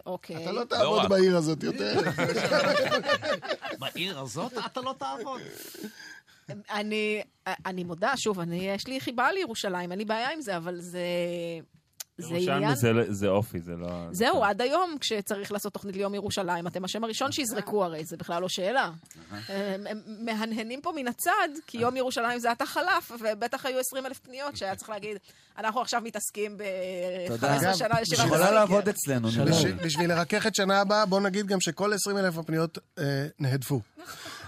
אוקיי. 0.06 0.44
אתה 0.44 0.52
לא 0.52 0.60
לא 0.62 0.66
תעבוד. 0.66 1.10
בעיר 1.10 1.38
הזאת 1.38 1.64
יותר. 1.64 2.00
בעיר 3.80 4.20
הזאת 4.20 4.54
אתה 4.66 4.82
לא 4.82 4.96
תעבוד. 5.00 5.42
אני, 7.66 7.84
מודה, 7.84 8.18
שוב, 8.18 8.40
יש 8.52 8.88
לי 8.88 9.00
חיבה 9.00 9.32
לירושלים, 9.32 9.92
אין 9.92 10.00
לי 10.00 10.06
בעיה 10.06 10.32
עם 10.32 10.42
זה, 10.42 10.58
אבל 10.58 10.82
זה... 10.82 11.00
זה 12.18 12.28
עניין... 12.36 12.64
ירושלמי 12.64 12.76
זה- 13.06 13.14
זה 13.14 13.28
אופי, 13.28 13.60
זה 13.60 13.76
לא... 13.76 13.88
זהו, 14.12 14.44
עד 14.44 14.62
היום, 14.62 14.96
כשצריך 15.00 15.52
לעשות 15.52 15.74
תוכנית 15.74 15.96
ליום 15.96 16.16
ירושלים, 16.16 16.68
אתם 16.68 16.86
השם 16.86 17.04
הראשון 17.04 17.32
שיזרקו 17.32 17.84
הרי, 17.86 18.06
זה 18.06 18.18
בכלל 18.18 18.42
לא 18.42 18.50
שאלה. 18.50 18.90
הם, 19.50 19.88
הם 19.90 20.02
מהנהנים 20.20 20.82
פה 20.82 20.92
מן 20.96 21.08
הצד, 21.08 21.32
כי 21.68 21.78
יום 21.78 21.98
ירושלים 21.98 22.40
זה 22.40 22.52
עתה 22.52 22.66
חלף, 22.66 23.12
ובטח 23.20 23.66
היו 23.66 23.80
20 23.80 24.06
אלף 24.06 24.20
פניות 24.20 24.58
שהיה 24.58 24.76
צריך 24.76 24.90
להגיד, 24.90 25.18
אנחנו 25.58 25.82
עכשיו 25.82 26.02
מתעסקים 26.02 26.58
תודה. 27.28 27.58
ב-15 27.58 27.74
שנה 27.78 28.02
לשירת 28.02 28.26
יכולה 28.26 28.42
הסטיקר." 28.44 28.52
לעבוד 28.56 28.90
אצלנו, 28.90 29.28
נראה 29.38 29.46
לי. 29.66 29.74
בשביל- 29.74 30.10
לרכך 30.10 30.48
את 30.48 30.56
שנה 30.56 30.82
הבאה, 30.82 31.06
בוא 31.06 31.20
נגיד 31.20 31.48
גם 31.48 31.62
שכל 31.62 31.94
20 31.94 32.18
אלף 32.18 32.38
הפניות 32.38 32.78
אה, 33.00 33.04
נהדפו. 33.40 33.82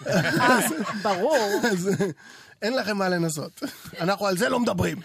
אה, 0.08 0.60
ברור, 1.04 1.38
אה, 1.64 1.70
אין 2.62 2.76
לכם 2.76 2.98
מה 2.98 3.10
לנסות. 3.10 3.64
אנחנו 4.02 4.28
על 4.28 4.38
זה 4.38 4.50
לא 4.50 4.60
מדברים. 4.60 4.98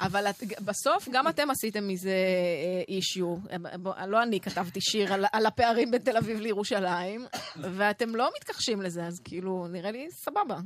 אבל 0.00 0.30
את, 0.30 0.42
בסוף 0.60 1.08
גם 1.12 1.28
אתם 1.28 1.50
עשיתם 1.50 1.88
מזה 1.88 2.14
אישיו. 2.88 3.36
לא 4.06 4.22
אני 4.22 4.40
כתבתי 4.40 4.80
שיר 4.80 5.12
על, 5.12 5.24
על 5.32 5.46
הפערים 5.46 5.90
בין 5.90 6.02
תל 6.02 6.16
אביב 6.16 6.40
לירושלים, 6.40 7.26
ואתם 7.56 8.16
לא 8.16 8.30
מתכחשים 8.36 8.82
לזה, 8.82 9.06
אז 9.06 9.20
כאילו, 9.24 9.66
נראה 9.68 9.90
לי 9.90 10.08
סבבה. 10.10 10.58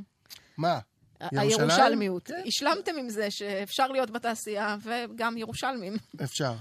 מה? 0.56 0.78
הירושלמיות. 1.20 2.30
השלמתם 2.46 2.92
עם 2.98 3.08
זה 3.08 3.30
שאפשר 3.30 3.88
להיות 3.88 4.10
בתעשייה 4.10 4.76
וגם 4.82 5.36
ירושלמים, 5.36 5.96
אפשר. 6.22 6.52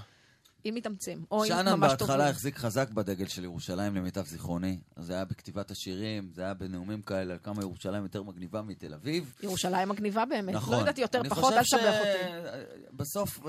אם 0.64 0.74
מתאמצים. 0.74 1.24
או 1.30 1.42
אם 1.44 1.48
שאנן 1.48 1.72
ממש 1.72 1.90
בהתחלה 1.90 2.08
טובים. 2.16 2.30
החזיק 2.30 2.56
חזק 2.56 2.90
בדגל 2.90 3.26
של 3.26 3.44
ירושלים, 3.44 3.94
למיטב 3.96 4.26
זיכרוני. 4.26 4.78
זה 4.96 5.14
היה 5.14 5.24
בכתיבת 5.24 5.70
השירים, 5.70 6.30
זה 6.34 6.42
היה 6.42 6.54
בנאומים 6.54 7.02
כאלה 7.02 7.32
על 7.32 7.38
כמה 7.42 7.62
ירושלים 7.62 8.02
יותר 8.02 8.22
מגניבה 8.22 8.62
מתל 8.62 8.94
אביב. 8.94 9.34
ירושלים 9.42 9.88
מגניבה 9.88 10.24
באמת. 10.24 10.54
נכון. 10.54 10.74
לא 10.74 10.78
יודעת 10.78 10.98
יותר 10.98 11.22
פחות, 11.28 11.52
אל 11.52 11.62
ש- 11.64 11.74
אותי. 11.74 11.82
בסוף, 12.92 13.40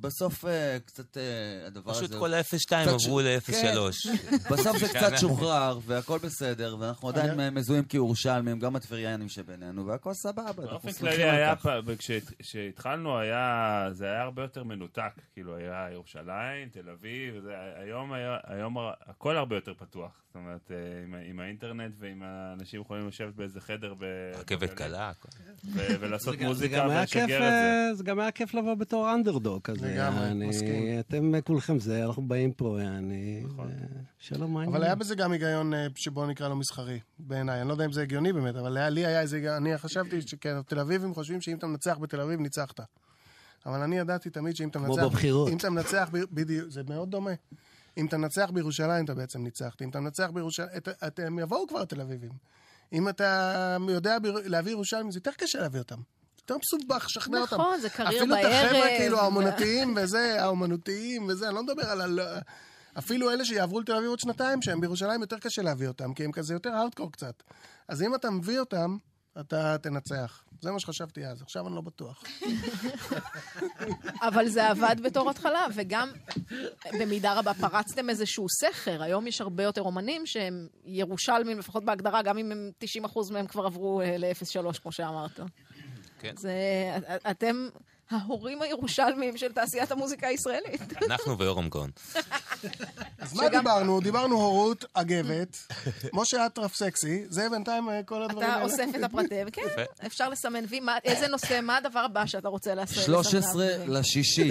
בסוף 0.00 0.44
אה, 0.44 0.78
קצת 0.86 1.16
אה, 1.16 1.22
הדבר 1.66 1.90
הזה... 1.90 2.00
פשוט 2.08 2.18
כל 2.18 2.34
ה-0.2 2.34 2.74
עברו 2.76 3.18
כן. 3.18 3.24
ל-0.3. 3.24 4.08
בסוף 4.52 4.78
זה 4.78 4.88
קצת 4.88 5.12
שוחרר, 5.20 5.78
והכל 5.86 6.18
בסדר, 6.18 6.76
ואנחנו 6.80 7.08
עדיין 7.08 7.40
אני- 7.40 7.50
מזוהים 7.50 7.84
כירושלמים, 7.84 8.58
גם 8.58 8.76
הטבריאנים 8.76 9.28
שבינינו, 9.28 9.86
והכל 9.86 10.14
סבבה. 10.14 10.52
באופן 10.52 10.92
כללי 10.92 11.24
היה, 11.30 11.54
כשהתחלנו 12.38 13.18
היה, 13.18 13.84
זה 13.92 14.04
היה 14.04 14.22
הרבה 14.22 14.42
יותר 14.42 14.64
מנותק, 14.64 15.12
כאילו 15.32 15.56
היה 15.56 15.88
ירושלים, 15.92 16.68
תל 16.72 16.90
אביב, 16.90 17.34
היום, 18.48 18.76
הכל 19.06 19.36
הרבה 19.36 19.56
יותר 19.56 19.74
פתוח, 19.74 20.22
זאת 20.26 20.36
אומרת, 20.36 20.70
אה, 20.70 21.20
עם, 21.30 21.40
האינטרנט 21.40 21.94
ועם 21.98 22.22
האנשים 22.22 22.80
יכולים 22.80 23.08
לשבת 23.08 23.34
באיזה 23.34 23.60
חדר 23.60 23.94
ב... 23.98 24.04
רכבת 24.40 24.70
קלה. 24.74 25.12
ולעשות 26.00 26.40
מוזיקה 26.40 26.86
ולשגר 26.90 27.24
את 27.24 27.28
זה. 27.28 27.38
אה, 27.38 27.94
זה 27.94 28.04
גם 28.04 28.18
היה 28.18 28.30
כיף 28.30 28.54
לבוא 28.54 28.74
בתור 28.74 29.14
אנדרדוג 29.14 29.62
כזה. 29.62 29.87
לגמרי, 29.94 30.48
מסכים. 30.48 31.00
אתם 31.00 31.32
כולכם 31.44 31.78
זה, 31.78 32.04
אנחנו 32.04 32.28
באים 32.28 32.52
פה, 32.52 32.78
יעני, 32.82 33.42
נכון. 33.44 33.68
אה, 33.68 33.86
שלום, 34.18 34.54
מה 34.54 34.64
אבל? 34.64 34.82
היה 34.82 34.94
בזה 34.94 35.14
גם 35.14 35.32
היגיון 35.32 35.74
אה, 35.74 35.86
שבוא 35.94 36.26
נקרא 36.26 36.48
לו 36.48 36.56
מסחרי, 36.56 37.00
בעיניי. 37.18 37.60
אני 37.60 37.68
לא 37.68 37.72
יודע 37.72 37.84
אם 37.84 37.92
זה 37.92 38.02
הגיוני 38.02 38.32
באמת, 38.32 38.56
אבל 38.56 38.88
לי 38.88 39.06
היה 39.06 39.20
איזה. 39.20 39.56
אני 39.56 39.78
חשבתי 39.78 40.22
שתל 40.22 40.78
אביבים 40.80 41.14
חושבים 41.14 41.40
שאם 41.40 41.56
אתה 41.56 41.66
מנצח 41.66 41.98
בתל 41.98 42.20
אביב, 42.20 42.40
ניצחת. 42.40 42.80
אבל 43.66 43.80
אני 43.80 43.98
ידעתי 43.98 44.30
תמיד 44.30 44.56
שאם 44.56 44.68
אתה 44.68 44.78
כמו 44.78 44.88
מנצח... 44.88 45.02
בבחירות. 45.02 45.48
אם 45.48 45.56
אתה 45.56 45.70
מנצח, 45.70 46.08
בדיוק, 46.12 46.70
זה 46.70 46.82
מאוד 46.88 47.10
דומה. 47.10 47.30
אם 47.96 48.06
אתה 48.06 48.18
מנצח 48.18 48.50
בירושלים, 48.54 49.04
אתה 49.04 49.14
בעצם 49.14 49.42
ניצחת. 49.42 49.82
אם 49.82 49.90
אתה 49.90 50.00
מנצח 50.00 50.30
בירושלים, 50.34 50.68
אתם 51.06 51.38
יבואו 51.38 51.66
כבר 51.68 51.84
תל 51.84 52.00
אביבים. 52.00 52.30
אם 52.92 53.08
אתה 53.08 53.76
יודע 53.88 54.16
להביא 54.44 54.72
ירושלים, 54.72 55.10
זה 55.10 55.18
יותר 55.18 55.30
קשה 55.36 55.60
להביא 55.60 55.80
אותם. 55.80 56.00
יותר 56.50 56.60
מסובך 56.62 57.04
לשכנע 57.06 57.40
אותם. 57.40 57.56
נכון, 57.56 57.80
זה 57.80 57.90
קרייר 57.90 58.08
אפילו 58.22 58.34
את 58.36 58.40
בערב. 58.42 58.64
החבר'ה 58.66 58.88
כאילו 58.98 59.18
האומנותיים 59.20 59.94
וזה, 59.96 60.42
האומנותיים 60.42 61.26
וזה, 61.28 61.46
אני 61.46 61.54
לא 61.54 61.62
מדבר 61.62 61.90
על, 61.90 62.18
ה- 62.20 62.38
אפילו 62.98 63.30
אלה 63.30 63.44
שיעברו 63.44 63.80
לתל 63.80 63.92
אביב 63.92 64.08
עוד 64.08 64.18
שנתיים, 64.18 64.62
שהם 64.62 64.80
בירושלים, 64.80 65.20
יותר 65.20 65.38
קשה 65.38 65.62
להביא 65.62 65.88
אותם, 65.88 66.14
כי 66.14 66.24
הם 66.24 66.32
כזה 66.32 66.54
יותר 66.54 66.70
הארדקור 66.70 67.12
קצת. 67.12 67.42
אז 67.88 68.02
אם 68.02 68.14
אתה 68.14 68.30
מביא 68.30 68.60
אותם, 68.60 68.96
אתה 69.40 69.76
תנצח. 69.82 70.42
זה 70.60 70.70
מה 70.70 70.80
שחשבתי 70.80 71.26
אז, 71.26 71.42
עכשיו 71.42 71.66
אני 71.66 71.74
לא 71.74 71.80
בטוח. 71.80 72.24
אבל 74.22 74.48
זה 74.48 74.68
עבד 74.68 74.96
בתור 75.02 75.30
התחלה, 75.30 75.66
וגם 75.74 76.10
במידה 77.00 77.34
רבה 77.38 77.54
פרצתם 77.54 78.10
איזשהו 78.10 78.46
סכר. 78.48 79.02
היום 79.02 79.26
יש 79.26 79.40
הרבה 79.40 79.62
יותר 79.62 79.82
אומנים 79.82 80.26
שהם 80.26 80.66
ירושלמים, 80.84 81.58
לפחות 81.58 81.84
בהגדרה, 81.84 82.22
גם 82.22 82.38
אם 82.38 82.52
הם 82.52 82.70
90% 83.04 83.32
מהם 83.32 83.46
כבר 83.46 83.66
עברו 83.66 84.00
אה, 84.00 84.16
ל-03, 84.18 84.78
כמו 84.82 84.92
שאמרת. 84.92 85.40
כן. 86.18 86.36
זה, 86.36 86.52
אתם 87.30 87.68
ההורים 88.10 88.62
הירושלמים 88.62 89.36
של 89.36 89.52
תעשיית 89.52 89.90
המוזיקה 89.92 90.26
הישראלית. 90.26 91.02
אנחנו 91.10 91.38
ויורם 91.38 91.70
כהן. 91.70 91.90
אז 93.18 93.34
מה 93.34 93.48
דיברנו? 93.48 94.00
דיברנו 94.00 94.34
הורות, 94.36 94.84
אגבת, 94.94 95.56
משה 96.12 96.46
אטרף 96.46 96.74
סקסי, 96.74 97.24
זה 97.28 97.48
בינתיים 97.50 97.88
אה, 97.88 98.02
כל 98.02 98.22
הדברים 98.22 98.46
אתה 98.46 98.52
האלה. 98.54 98.64
אוסף 98.64 98.84
את 98.98 99.02
הפרטים, 99.02 99.50
כן. 99.50 99.62
אפשר 100.06 100.28
לסמן 100.28 100.64
וי. 100.68 100.80
מה- 100.80 100.96
איזה 101.04 101.28
נושא, 101.28 101.60
מה 101.62 101.76
הדבר 101.76 101.98
הבא 102.00 102.26
שאתה 102.26 102.48
רוצה 102.48 102.74
לעשות? 102.74 103.04
13 103.04 103.66
לשישי. 103.86 104.50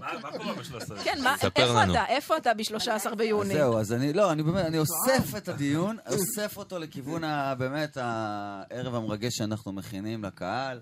מה 0.00 0.30
קורה 0.38 0.54
בשלוש 0.54 0.82
כן, 1.04 1.18
מה, 1.22 1.34
ספר 1.38 1.62
איפה. 1.62 1.84
אתה? 1.92 2.06
איפה 2.08 2.36
אתה 2.36 2.54
ב-13 2.54 3.14
ביוני? 3.14 3.54
זהו, 3.54 3.78
אז 3.78 3.92
אני, 3.92 4.12
לא, 4.12 4.32
אני 4.32 4.42
באמת, 4.42 4.64
אני 4.66 4.78
אוסף 4.78 5.36
את 5.36 5.48
הדיון, 5.48 5.96
אוסף 6.10 6.56
אותו 6.56 6.78
לכיוון. 6.78 7.22
באמת, 7.58 7.96
הערב 8.00 8.94
המרגש 8.94 9.36
שאנחנו 9.36 9.72
מכינים 9.72 10.24
לקהל. 10.24 10.80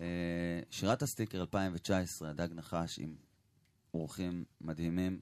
אה, 0.00 0.06
שירת 0.70 1.02
הסטיקר 1.02 1.40
2019, 1.40 2.30
הדג 2.30 2.48
נחש, 2.54 2.98
עם 2.98 3.14
אורחים 3.94 4.44
מדהימים. 4.60 5.20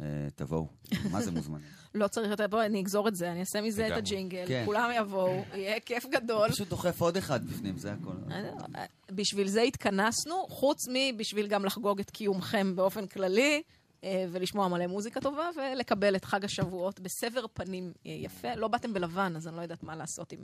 אה, 0.00 0.04
תבואו, 0.34 0.66
מה 1.12 1.22
זה 1.22 1.30
מוזמנים? 1.30 1.66
לא 1.94 2.08
צריך 2.08 2.30
יותר, 2.30 2.46
בוא, 2.46 2.62
אני 2.64 2.80
אגזור 2.80 3.08
את 3.08 3.16
זה, 3.16 3.30
אני 3.32 3.40
אעשה 3.40 3.60
מזה 3.60 3.86
את. 3.86 3.92
הג'ינגל, 3.92 4.44
כן. 4.48 4.62
כולם 4.66 4.90
יבואו, 4.96 5.44
יהיה 5.54 5.80
כיף 5.80 6.06
גדול. 6.06 6.48
פשוט 6.50 6.68
דוחף 6.68 7.00
עוד 7.00 7.16
אחד 7.16 7.46
בפנים, 7.46 7.78
זה 7.78 7.92
הכל. 7.92 8.12
לא- 8.28 8.80
בשביל 9.10 9.48
זה 9.48 9.62
התכנסנו, 9.62 10.46
חוץ 10.48 10.78
מבשביל 10.92 11.46
גם 11.46 11.64
לחגוג 11.64 12.00
את 12.00 12.10
קיומכם 12.10 12.76
באופן 12.76 13.06
כללי, 13.06 13.54
אה, 13.54 13.60
ולשמוע 14.04 14.68
מלא 14.68 14.86
מוזיקה 14.86 15.20
טובה, 15.20 15.50
ולקבל 15.56 16.16
את 16.16 16.24
חג 16.24 16.44
השבועות 16.44 17.00
בסבר 17.00 17.44
פנים 17.54 17.92
אה, 18.06 18.12
יפה. 18.12 18.54
לא 18.54 18.68
באתם 18.68 18.94
בלבן, 18.94 19.32
אז 19.36 19.48
אני 19.48 19.56
לא 19.56 19.62
יודעת 19.62 19.82
מה 19.82 19.96
לעשות 19.96 20.32
עם 20.32 20.40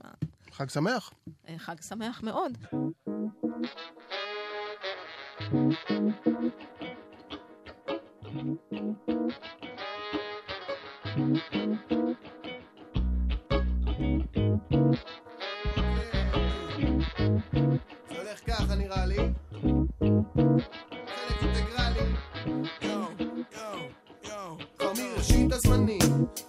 חג 0.52 0.68
שמח. 0.68 1.10
החג 1.48 1.80
שמח 1.80 2.22
מאוד. 2.22 2.58
זה 18.08 18.18
הולך 18.18 18.40
ככה 18.46 18.74
נראה 18.74 19.06
לי. 19.06 19.16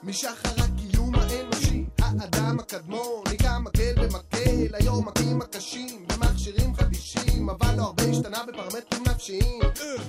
משחר 0.07 0.49
הקיום 0.57 1.15
האנושי, 1.15 1.85
האדם 2.01 2.59
הקדמון, 2.59 3.23
ניקה 3.29 3.59
מקל 3.59 3.93
במקל, 3.95 4.75
היום 4.75 5.07
מכים 5.07 5.41
הקשים, 5.41 6.05
במכשירים 6.07 6.75
חדישים, 6.75 7.49
אבל 7.49 7.75
לא 7.77 7.83
הרבה 7.83 8.03
השתנה 8.03 8.43
בפרמטרים 8.47 9.03
נפשיים. 9.07 9.59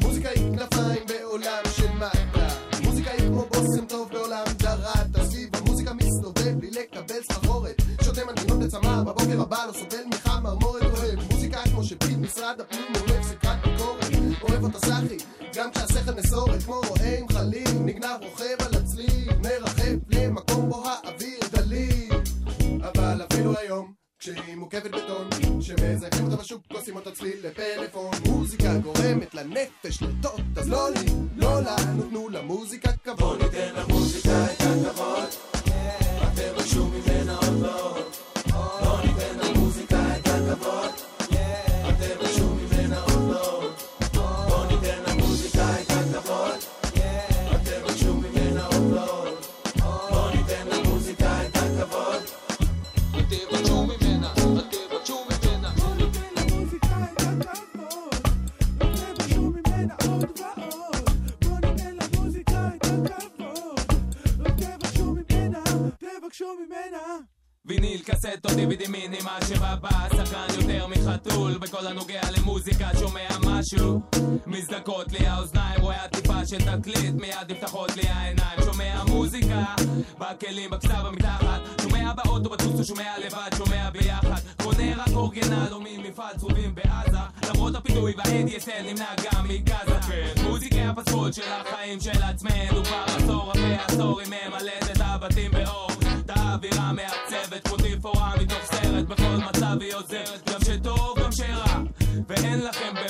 מוזיקה 0.01 0.29
היא 0.29 0.57
כנפיים 0.57 1.07
בעולם 1.09 1.63
של 1.77 1.91
מטה, 1.93 2.47
מוזיקה 2.83 3.11
היא 3.11 3.29
כמו 3.29 3.45
בושם 3.53 3.87
טוב 3.89 4.09
בעולם 4.13 4.45
דרתה, 4.57 5.25
סביב 5.25 5.57
המוזיקה 5.57 5.93
מסתובב 5.95 6.59
בלי 6.59 6.71
לקבל 6.71 7.23
סחרחורת, 7.33 7.83
שותה 8.05 8.25
מנגינות 8.25 8.59
לצמא, 8.63 9.03
בבוקר 9.03 9.43
הבא 9.43 9.65
לא 9.67 9.73
סובל 9.73 10.05
מחמרמורת, 10.07 10.83
אוהב. 10.83 11.33
מוזיקה 11.33 11.61
כמו 11.71 11.85
שפקיד 11.85 12.19
משרד 12.19 12.61
הפנים 12.61 12.85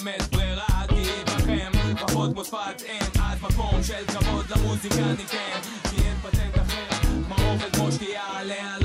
באמת 0.04 0.22
ברירה 0.32 0.82
כי 0.88 1.22
בכם 1.24 1.70
פחות 1.98 2.34
מוספת 2.34 2.82
אין. 2.84 3.02
עד 3.22 3.38
מקום 3.42 3.82
של 3.82 4.06
כבוד 4.06 4.44
למוזיקה 4.50 4.96
ניתן 4.96 5.60
כי 5.90 5.96
אין 5.96 6.16
פטנט 6.22 6.56
אחר 6.56 6.98
כמו 7.26 7.50
אוכל 7.52 7.70
כמו 7.72 7.92
שתייה 7.92 8.22
עליה 8.38 8.77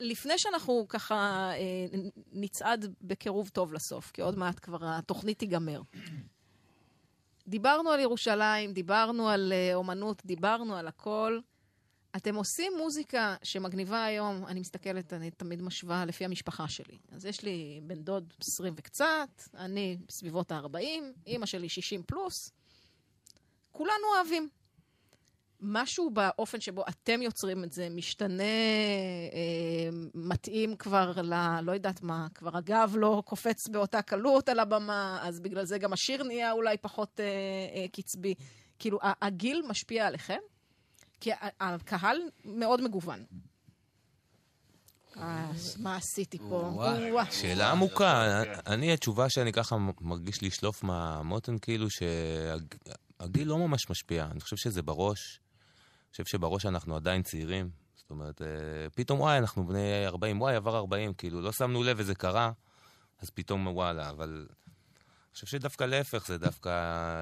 לפני 0.00 0.38
שאנחנו 0.38 0.86
ככה 0.88 1.50
אה, 1.54 1.98
נצעד 2.32 2.94
בקירוב 3.02 3.48
טוב 3.48 3.72
לסוף, 3.72 4.10
כי 4.10 4.22
עוד 4.22 4.38
מעט 4.38 4.58
כבר 4.62 4.78
התוכנית 4.82 5.38
תיגמר. 5.38 5.82
דיברנו 7.48 7.90
על 7.90 8.00
ירושלים, 8.00 8.72
דיברנו 8.72 9.28
על 9.28 9.52
אה, 9.52 9.74
אומנות, 9.74 10.22
דיברנו 10.24 10.76
על 10.76 10.88
הכל. 10.88 11.40
אתם 12.16 12.34
עושים 12.34 12.72
מוזיקה 12.78 13.36
שמגניבה 13.42 14.04
היום, 14.04 14.46
אני 14.46 14.60
מסתכלת, 14.60 15.12
אני 15.12 15.30
תמיד 15.30 15.62
משווה 15.62 16.04
לפי 16.04 16.24
המשפחה 16.24 16.68
שלי. 16.68 16.98
אז 17.12 17.26
יש 17.26 17.42
לי 17.42 17.80
בן 17.82 18.02
דוד 18.02 18.34
20 18.40 18.74
וקצת, 18.76 19.42
אני 19.54 19.98
בסביבות 20.08 20.52
ה-40, 20.52 20.78
אימא 21.26 21.46
שלי 21.46 21.68
60 21.68 22.02
פלוס. 22.02 22.52
כולנו 23.72 24.04
אוהבים. 24.16 24.48
משהו 25.60 26.10
באופן 26.10 26.60
שבו 26.60 26.84
אתם 26.88 27.22
יוצרים 27.22 27.64
את 27.64 27.72
זה 27.72 27.88
משתנה, 27.90 28.42
אה, 28.42 29.88
מתאים 30.14 30.76
כבר 30.76 31.12
ל... 31.22 31.60
לא 31.62 31.72
יודעת 31.72 32.02
מה, 32.02 32.26
כבר 32.34 32.56
הגב 32.56 32.94
לא 32.96 33.22
קופץ 33.26 33.68
באותה 33.68 34.02
קלות 34.02 34.48
על 34.48 34.60
הבמה, 34.60 35.18
אז 35.22 35.40
בגלל 35.40 35.64
זה 35.64 35.78
גם 35.78 35.92
השיר 35.92 36.22
נהיה 36.22 36.52
אולי 36.52 36.76
פחות 36.76 37.20
אה, 37.20 37.24
אה, 37.74 37.88
קצבי. 37.88 38.34
כאילו, 38.78 38.98
הגיל 39.02 39.62
משפיע 39.68 40.06
עליכם? 40.06 40.38
כי 41.20 41.30
הקהל 41.60 42.18
מאוד 42.44 42.80
מגוון. 42.82 43.24
מה 45.78 45.96
עשיתי 45.96 46.38
פה? 46.38 46.72
שאלה 47.30 47.70
עמוקה. 47.70 48.42
אני, 48.66 48.92
התשובה 48.92 49.28
שאני 49.28 49.52
ככה 49.52 49.76
מרגיש 50.00 50.42
לשלוף 50.42 50.82
מהמותן, 50.82 51.58
כאילו 51.58 51.86
שהגיל 51.90 53.48
לא 53.48 53.58
ממש 53.58 53.90
משפיע. 53.90 54.28
אני 54.30 54.40
חושב 54.40 54.56
שזה 54.56 54.82
בראש. 54.82 55.40
חושב 56.10 56.24
שבראש 56.24 56.66
אנחנו 56.66 56.96
עדיין 56.96 57.22
צעירים. 57.22 57.70
זאת 57.94 58.10
אומרת, 58.10 58.42
אה, 58.42 58.90
פתאום 58.94 59.20
וואי, 59.20 59.38
אנחנו 59.38 59.66
בני 59.66 60.06
40, 60.06 60.40
וואי, 60.40 60.54
עבר 60.54 60.76
40, 60.76 61.14
כאילו, 61.14 61.40
לא 61.40 61.52
שמנו 61.52 61.82
לב 61.82 61.96
וזה 62.00 62.14
קרה, 62.14 62.52
אז 63.20 63.30
פתאום 63.30 63.66
וואלה, 63.66 64.10
אבל... 64.10 64.46
אני 64.48 65.34
חושב 65.34 65.46
שדווקא 65.46 65.84
להפך, 65.84 66.26
זה 66.26 66.38
דווקא 66.38 66.70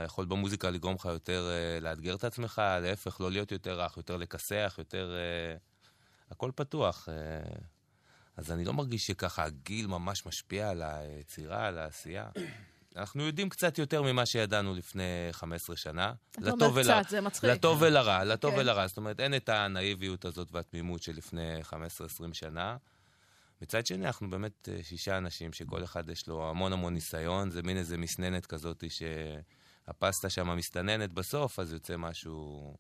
יכול 0.05 0.25
במוזיקה 0.25 0.71
לגרום 0.71 0.95
לך 0.95 1.05
יותר 1.05 1.49
אה, 1.51 1.81
לאתגר 1.81 2.15
את 2.15 2.25
עצמך, 2.25 2.63
להפך, 2.83 3.21
לא 3.21 3.31
להיות 3.31 3.53
יותר 3.53 3.81
רך, 3.81 3.97
יותר 3.97 4.17
לכסח, 4.17 4.75
יותר... 4.79 5.17
אה, 5.17 5.57
הכל 6.31 6.51
פתוח. 6.55 7.09
אז 8.37 8.53
אני 8.53 8.65
לא 8.65 8.73
מרגיש 8.73 9.07
שככה 9.07 9.45
הגיל 9.45 9.87
ממש 9.87 10.27
משפיע 10.27 10.71
על 10.71 10.83
היצירה, 10.83 11.67
על 11.67 11.79
העשייה. 11.79 12.29
אנחנו 12.97 13.23
יודעים 13.27 13.49
קצת 13.49 13.79
יותר 13.79 14.03
ממה 14.03 14.27
שידענו 14.27 14.75
לפני 14.75 15.03
15 15.33 15.77
שנה. 15.77 16.13
אומר 16.47 16.71
ול- 16.75 16.83
קצת, 16.83 17.09
זה 17.09 17.21
מצחיק. 17.21 17.51
לטוב 17.51 17.79
ולרע, 17.83 18.25
לטוב 18.25 18.55
כן. 18.55 18.61
ולרע. 18.61 18.87
זאת 18.87 18.97
אומרת, 18.97 19.21
אין 19.21 19.35
את 19.35 19.49
הנאיביות 19.49 20.25
הזאת 20.25 20.49
והתמימות 20.53 21.03
של 21.03 21.13
לפני 21.17 21.63
15-20 21.63 21.73
שנה. 22.33 22.77
מצד 23.63 23.87
שני, 23.87 24.07
אנחנו 24.07 24.31
באמת 24.31 24.69
אה, 24.73 24.83
שישה 24.83 25.19
אנשים 25.19 25.53
שכל 25.53 25.85
אחד 25.85 26.09
יש 26.09 26.27
לו 26.29 26.51
המון 26.51 26.73
המון 26.73 26.95
ניסיון, 26.95 27.51
זה 27.51 27.63
מין 27.63 27.77
איזה 27.77 27.97
מסננת 27.97 28.47
כזאת 28.47 28.85
שהפסטה 28.89 30.31
שם 30.31 30.57
מסתננת 30.57 31.13
בסוף, 31.13 31.59
אז 31.59 31.73
יוצא 31.73 31.97
משהו... 31.97 32.75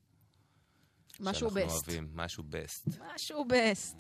משהו 1.21 1.51
שאנחנו 1.51 1.67
best. 1.71 1.73
אוהבים, 1.73 2.09
משהו 2.15 2.45
בסט. 2.49 2.89
משהו 3.15 3.45
בסט. 3.45 3.97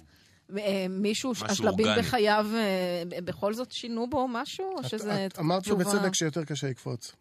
אה, 0.59 0.87
מישהו, 0.91 1.33
השלבים 1.43 1.87
אורגני. 1.87 2.03
בחייו, 2.03 2.47
אה, 2.55 3.21
בכל 3.21 3.55
זאת 3.55 3.73
שינו 3.73 4.11
בו 4.11 4.29
משהו? 4.29 4.65
או 4.79 4.85
שזה 4.89 5.27
את 5.27 5.39
אמרת 5.39 5.63
תשובה- 5.63 5.85
שבצדק 5.85 6.15
שיותר 6.15 6.45
קשה 6.45 6.67
לקפוץ 6.71 7.13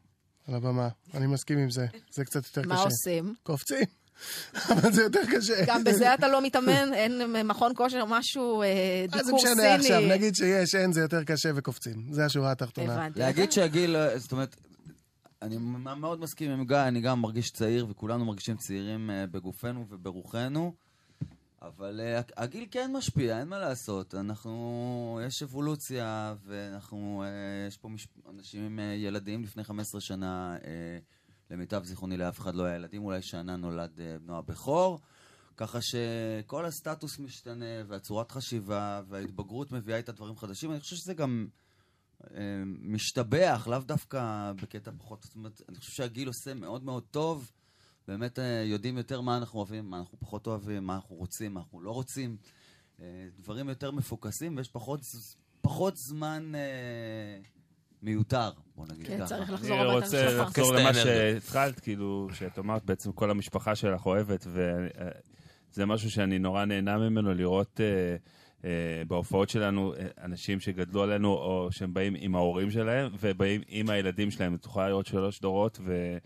על 0.48 0.56
הבמה. 0.56 0.88
אני 1.14 1.28
מסכים 1.28 1.58
עם 1.58 1.70
זה. 1.70 1.86
זה 2.12 2.26
קצת 2.26 2.36
יותר 2.46 2.62
קשה. 2.62 2.70
מה 2.70 2.82
עושים? 2.82 3.36
קופצים. 3.44 3.86
אבל 4.72 4.92
זה 4.92 5.02
יותר 5.02 5.20
קשה. 5.36 5.54
גם 5.68 5.84
בזה 5.84 6.14
אתה 6.14 6.28
לא 6.28 6.42
מתאמן? 6.42 6.94
אין 6.94 7.22
מכון 7.48 7.72
כושר 7.76 8.02
או 8.02 8.08
משהו, 8.08 8.62
אה, 8.62 9.06
מה 9.12 9.18
זה 9.18 9.24
דיקור 9.24 9.40
משנה 9.40 9.56
סיני? 9.56 9.68
עכשיו? 9.76 10.02
נגיד 10.10 10.36
שיש, 10.36 10.76
אין, 10.76 10.92
זה 10.94 11.02
יותר 11.02 11.24
קשה 11.24 11.50
וקופצים. 11.56 12.08
זה 12.12 12.26
השורה 12.26 12.52
התחתונה. 12.52 12.94
הבנתי. 12.94 13.20
להגיד 13.20 13.52
שהגיל, 13.52 13.96
זאת 14.16 14.32
אומרת, 14.32 14.56
אני 15.42 15.58
מאוד 15.98 16.20
מסכים 16.22 16.52
עם 16.52 16.66
גיא, 16.66 16.78
אני 16.78 17.02
גם 17.02 17.22
מרגיש 17.22 17.50
צעיר, 17.50 17.88
וכולנו 17.90 18.26
מרגישים 18.26 18.58
צעירים 18.58 19.10
בגופנו 19.32 19.86
וברוחנו, 19.90 20.74
אבל 21.62 22.00
הג- 22.00 22.32
הגיל 22.38 22.66
כן 22.72 22.92
משפיע, 22.98 23.40
אין 23.40 23.48
מה 23.48 23.60
לעשות. 23.60 24.16
אנחנו, 24.16 25.20
יש 25.28 25.44
אבולוציה, 25.44 26.36
ואנחנו, 26.46 27.24
אה, 27.26 27.68
יש 27.68 27.78
פה 27.78 27.90
מש... 27.90 28.08
אנשים 28.30 28.64
עם 28.64 28.80
אה, 28.80 28.84
ילדים 28.94 29.44
לפני 29.44 29.64
15 29.64 30.02
שנה, 30.02 30.58
אה, 30.66 30.98
למיטב 31.52 31.84
זיכרוני 31.84 32.18
לאף 32.18 32.40
אחד 32.40 32.56
לא 32.56 32.64
היה 32.64 32.76
ילדים, 32.76 33.04
אולי 33.04 33.22
שנה 33.22 33.56
נולד 33.56 34.00
אה, 34.00 34.18
בנו 34.20 34.38
הבכור. 34.38 35.00
ככה 35.58 35.80
שכל 35.82 36.66
הסטטוס 36.66 37.20
משתנה, 37.20 37.66
והצורת 37.88 38.32
חשיבה, 38.32 39.02
וההתבגרות 39.08 39.72
מביאה 39.72 39.98
איתה 39.98 40.12
דברים 40.12 40.38
חדשים. 40.38 40.72
אני 40.72 40.80
חושב 40.80 40.96
שזה 40.96 41.14
גם 41.14 41.48
אה, 42.34 42.38
משתבח, 42.66 43.68
לאו 43.72 43.80
דווקא 43.80 44.52
בקטע 44.62 44.92
פחות. 44.98 45.24
זאת 45.24 45.36
אומרת, 45.36 45.62
אני 45.70 45.78
חושב 45.78 45.92
שהגיל 45.92 46.28
עושה 46.28 46.54
מאוד 46.54 46.84
מאוד 46.84 47.04
טוב. 47.12 47.52
באמת 48.08 48.40
אה, 48.40 48.64
יודעים 48.66 48.98
יותר 48.98 49.22
מה 49.22 49.38
אנחנו 49.38 49.60
אוהבים, 49.60 49.90
מה 49.90 50.00
אנחנו 50.00 50.20
פחות 50.20 50.48
אוהבים, 50.48 50.84
מה 50.84 50.96
אנחנו 50.96 51.16
רוצים, 51.16 51.54
מה 51.54 51.60
אנחנו 51.60 51.82
לא 51.82 51.92
רוצים. 51.92 52.38
אה, 53.02 53.28
דברים 53.38 53.70
יותר 53.70 53.92
מפוקסים, 53.92 54.58
ויש 54.58 54.70
פחות, 54.70 55.00
פחות 55.62 55.98
זמן 55.98 56.52
אה, 56.56 57.40
מיותר, 58.02 58.52
בוא 58.76 58.86
נגיד 58.90 59.08
כן, 59.08 59.18
ככה. 59.18 59.26
צריך 59.28 59.52
לחזור 59.52 59.82
אני 59.82 59.90
הביתה 59.90 60.06
רוצה 60.06 60.26
לשלך. 60.26 60.48
לחזור 60.48 60.76
את 60.76 60.80
למה. 60.80 60.94
שהתחלת, 60.94 61.80
כאילו, 61.80 62.28
שאת 62.34 62.60
אמרת 62.60 62.86
בעצם 62.86 63.12
כל 63.12 63.32
המשפחה 63.32 63.76
שלך 63.76 64.06
אוהבת, 64.06 64.48
וזה 64.48 65.86
משהו 65.86 66.12
שאני 66.12 66.40
נורא 66.40 66.66
נהנה 66.66 66.98
ממנו, 66.98 67.34
לראות 67.34 67.82
אה, 67.82 68.16
אה, 68.66 69.04
בהופעות 69.08 69.50
שלנו 69.50 69.94
אה, 69.94 70.08
אנשים 70.24 70.60
שגדלו 70.60 71.04
עלינו, 71.04 71.28
או 71.28 71.68
שהם 71.72 71.94
באים 71.94 72.16
עם 72.18 72.36
ההורים 72.36 72.72
שלהם, 72.72 73.12
ובאים 73.20 73.62
עם 73.68 73.90
הילדים 73.90 74.32
שלהם. 74.32 74.56
את 74.56 74.66
יכולה 74.66 74.90
לראות 74.90 75.06
שלוש 75.06 75.40
דורות, 75.40 75.80
ו... 75.86 76.18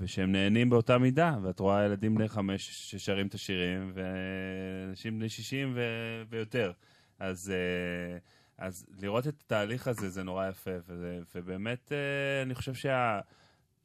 ושהם 0.00 0.32
נהנים 0.32 0.70
באותה 0.70 0.98
מידה, 0.98 1.36
ואת 1.42 1.60
רואה 1.60 1.84
ילדים 1.84 2.14
בני 2.14 2.28
חמש 2.28 2.70
ששרים 2.70 3.26
את 3.26 3.34
השירים, 3.34 3.92
ואנשים 3.94 5.18
בני 5.18 5.28
שישים 5.28 5.72
ו... 5.74 5.80
ויותר. 6.28 6.72
אז, 7.18 7.50
אה, 7.50 8.18
אז 8.58 8.86
לראות 9.00 9.26
את 9.26 9.42
התהליך 9.46 9.88
הזה 9.88 10.08
זה 10.08 10.22
נורא 10.22 10.48
יפה, 10.48 10.70
וזה, 10.86 11.20
ובאמת 11.34 11.92
אה, 11.92 12.42
אני 12.42 12.54
חושב 12.54 12.74
שה... 12.74 13.20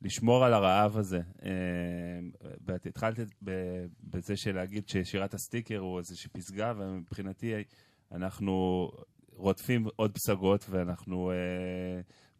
לשמור 0.01 0.45
על 0.45 0.53
הרעב 0.53 0.97
הזה. 0.97 1.21
אה, 1.45 1.49
ואת 2.65 2.85
התחלת 2.85 3.17
בזה 4.03 4.37
של 4.37 4.55
להגיד 4.55 4.89
ששירת 4.89 5.33
הסטיקר 5.33 5.77
הוא 5.77 5.99
איזושהי 5.99 6.29
פסגה, 6.29 6.73
ומבחינתי 6.77 7.53
אנחנו 8.11 8.91
רודפים 9.31 9.87
עוד 9.95 10.11
פסגות, 10.11 10.65
ואנחנו... 10.69 11.31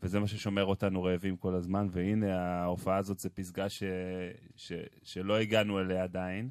וזה 0.06 0.20
מה 0.20 0.28
ששומר 0.28 0.66
אותנו 0.66 1.04
רעבים 1.04 1.38
כל 1.38 1.56
הזמן, 1.56 1.88
והנה 1.92 2.40
ההופעה 2.40 2.98
הזאת 2.98 3.20
זה 3.20 3.30
פסגה 3.30 3.70
ש, 3.70 3.84
ש, 4.56 4.72
שלא 5.04 5.38
הגענו 5.40 5.80
אליה 5.80 6.04
עדיין, 6.04 6.50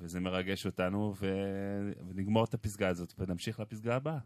וזה 0.00 0.20
מרגש 0.20 0.66
אותנו, 0.66 1.14
ו, 1.20 1.26
ונגמור 2.08 2.44
את 2.44 2.54
הפסגה 2.54 2.88
הזאת, 2.88 3.14
ונמשיך 3.18 3.60
לפסגה 3.60 3.96
הבאה. 3.96 4.18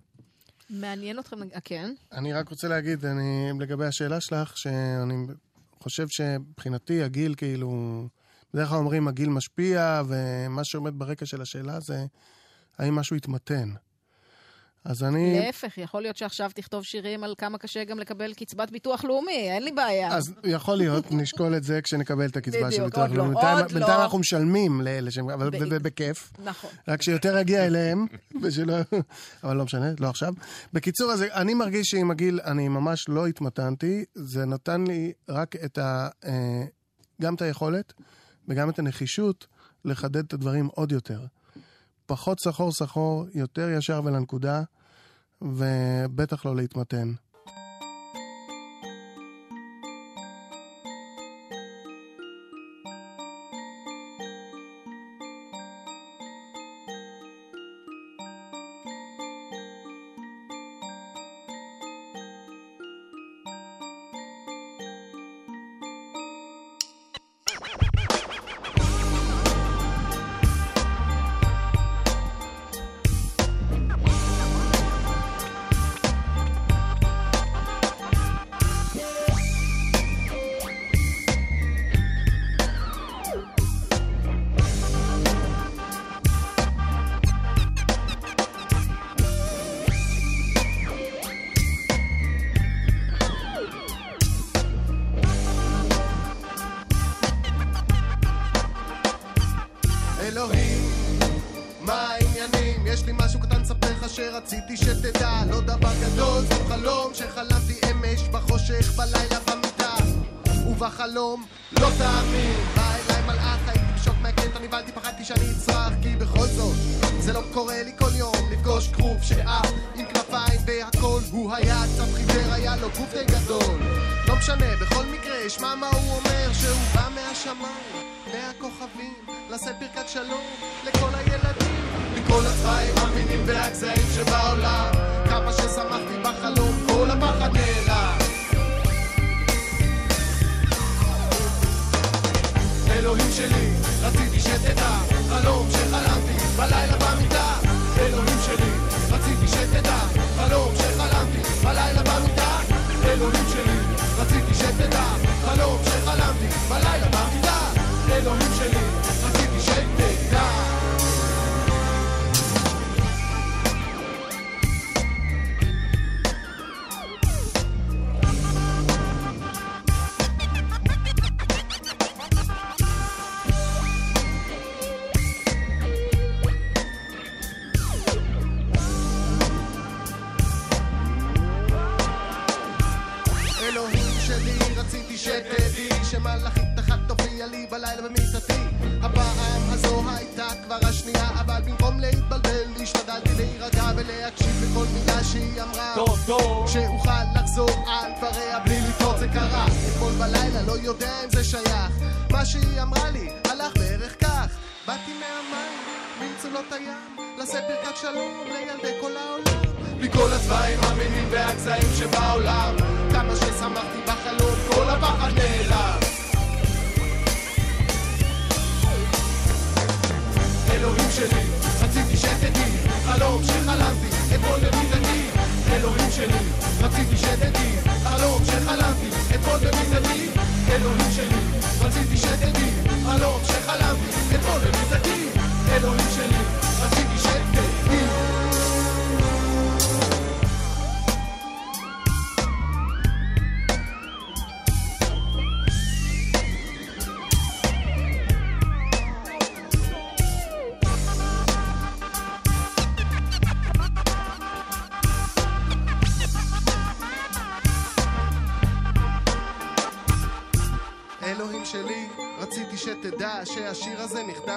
מעניין 0.70 1.18
אתכם, 1.18 1.42
אה, 1.42 1.60
כן? 1.64 1.94
אני 2.12 2.32
רק 2.32 2.48
רוצה 2.48 2.68
להגיד, 2.68 3.04
אני, 3.04 3.50
לגבי 3.60 3.86
השאלה 3.86 4.20
שלך, 4.20 4.56
שאני 4.58 5.14
חושב 5.80 6.08
שמבחינתי 6.08 7.02
הגיל 7.02 7.34
כאילו... 7.34 8.08
בדרך 8.54 8.68
כלל 8.68 8.78
אומרים 8.78 9.08
הגיל 9.08 9.28
משפיע, 9.28 10.02
ומה 10.08 10.64
שעומד 10.64 10.98
ברקע 10.98 11.26
של 11.26 11.42
השאלה 11.42 11.80
זה 11.80 12.06
האם 12.78 12.94
משהו 12.94 13.16
יתמתן. 13.16 13.68
אז 14.88 15.04
אני... 15.04 15.40
להפך, 15.40 15.78
יכול 15.78 16.02
להיות 16.02 16.16
שעכשיו 16.16 16.50
תכתוב 16.54 16.84
שירים 16.84 17.24
על 17.24 17.34
כמה 17.38 17.58
קשה 17.58 17.84
גם 17.84 17.98
לקבל 17.98 18.34
קצבת 18.34 18.70
ביטוח 18.70 19.04
לאומי, 19.04 19.50
אין 19.50 19.62
לי 19.64 19.72
בעיה. 19.72 20.16
אז 20.16 20.34
יכול 20.44 20.76
להיות, 20.76 21.04
נשקול 21.20 21.56
את 21.56 21.64
זה 21.64 21.82
כשנקבל 21.82 22.26
את 22.26 22.36
הקצבה 22.36 22.58
של 22.60 22.66
בדיוק, 22.66 22.84
ביטוח 22.84 23.10
לא, 23.10 23.16
לאומי. 23.16 23.34
בינתיים- 23.34 23.58
עוד 23.58 23.72
בינתיים 23.72 23.98
לא. 23.98 24.02
אנחנו 24.02 24.18
משלמים 24.18 24.80
לאלה 24.80 25.10
שהם... 25.10 25.30
אבל 25.30 25.50
ב- 25.50 25.56
ב- 25.56 25.74
ב- 25.74 25.82
בכיף. 25.82 26.32
נכון. 26.44 26.70
רק 26.88 27.02
שיותר 27.02 27.38
יגיע 27.38 27.66
אליהם, 27.66 28.06
ושלא... 28.42 28.74
אבל 29.44 29.56
לא 29.56 29.64
משנה, 29.64 29.86
לא 30.00 30.08
עכשיו. 30.08 30.32
בקיצור, 30.72 31.12
אז 31.12 31.22
אני 31.22 31.54
מרגיש 31.54 31.88
שעם 31.88 32.10
הגיל 32.10 32.40
אני 32.44 32.68
ממש 32.68 33.08
לא 33.08 33.26
התמתנתי, 33.26 34.04
זה 34.14 34.44
נתן 34.46 34.84
לי 34.86 35.12
רק 35.28 35.56
את 35.64 35.78
ה... 35.78 36.08
אה, 36.24 36.64
גם 37.22 37.34
את 37.34 37.42
היכולת 37.42 37.92
וגם 38.48 38.70
את 38.70 38.78
הנחישות 38.78 39.46
לחדד 39.84 40.24
את 40.24 40.32
הדברים 40.32 40.66
עוד 40.66 40.92
יותר. 40.92 41.20
פחות 42.06 42.40
סחור 42.40 42.72
סחור, 42.72 43.26
יותר 43.34 43.68
ישר 43.78 44.00
ולנקודה, 44.04 44.62
ובטח 45.42 46.46
לא 46.46 46.56
להתמתן. 46.56 47.12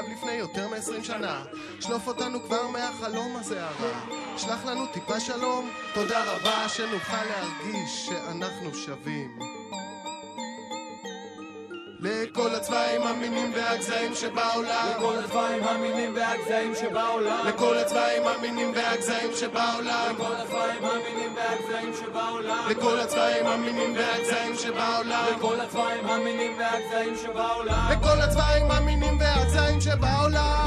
אליו 0.01 0.13
לפני 0.13 0.31
יותר 0.31 0.67
מ-20 0.67 1.03
שנה. 1.03 1.43
שלוף 1.79 2.07
אותנו 2.07 2.43
כבר 2.43 2.67
מהחלום 2.67 3.35
הזה 3.35 3.63
הרע. 3.63 3.99
שלח 4.37 4.65
לנו 4.65 4.85
טיפה 4.85 5.19
שלום, 5.19 5.69
תודה 5.93 6.23
רבה 6.23 6.69
שנוכל 6.69 7.25
להרגיש 7.25 8.05
שאנחנו 8.05 8.73
שווים. 8.73 9.39
לכל 12.03 12.55
הצבעים, 12.55 13.01
המינים 13.01 13.51
והגזעים 13.55 14.15
שבעולם. 14.15 14.87
לכל 14.97 15.15
הצבעים, 15.17 15.63
המינים 15.63 16.15
והגזעים 16.15 16.75
שבעולם. 16.75 17.47
לכל 17.47 17.77
הצבעים, 17.77 18.27
המינים 18.27 18.73
והגזעים 18.75 19.31
שבעולם. 19.35 20.07
לכל 20.07 20.29
הצבעים, 20.29 20.83
המינים 20.83 21.35
והגזעים 21.35 21.93
שבעולם. 21.93 22.69
לכל 22.69 22.99
הצבעים, 22.99 23.47
המינים 23.47 23.95
והגזעים 23.95 24.55
שבעולם. 24.57 25.25
לכל 25.37 25.59
הצבעים, 25.59 26.05
המינים 26.07 26.57
והגזעים 26.59 27.15
שבעולם. 27.17 27.91
לכל 27.91 28.21
הצבעים, 28.21 28.71
המינים 28.71 29.09
והגזעים 29.09 29.17
שבעולם. 29.21 29.30
הביצים 29.55 29.81
שבעולם 29.81 30.65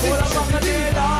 כל 0.00 0.16
המחנה 0.16 0.60
נעלם 0.60 1.11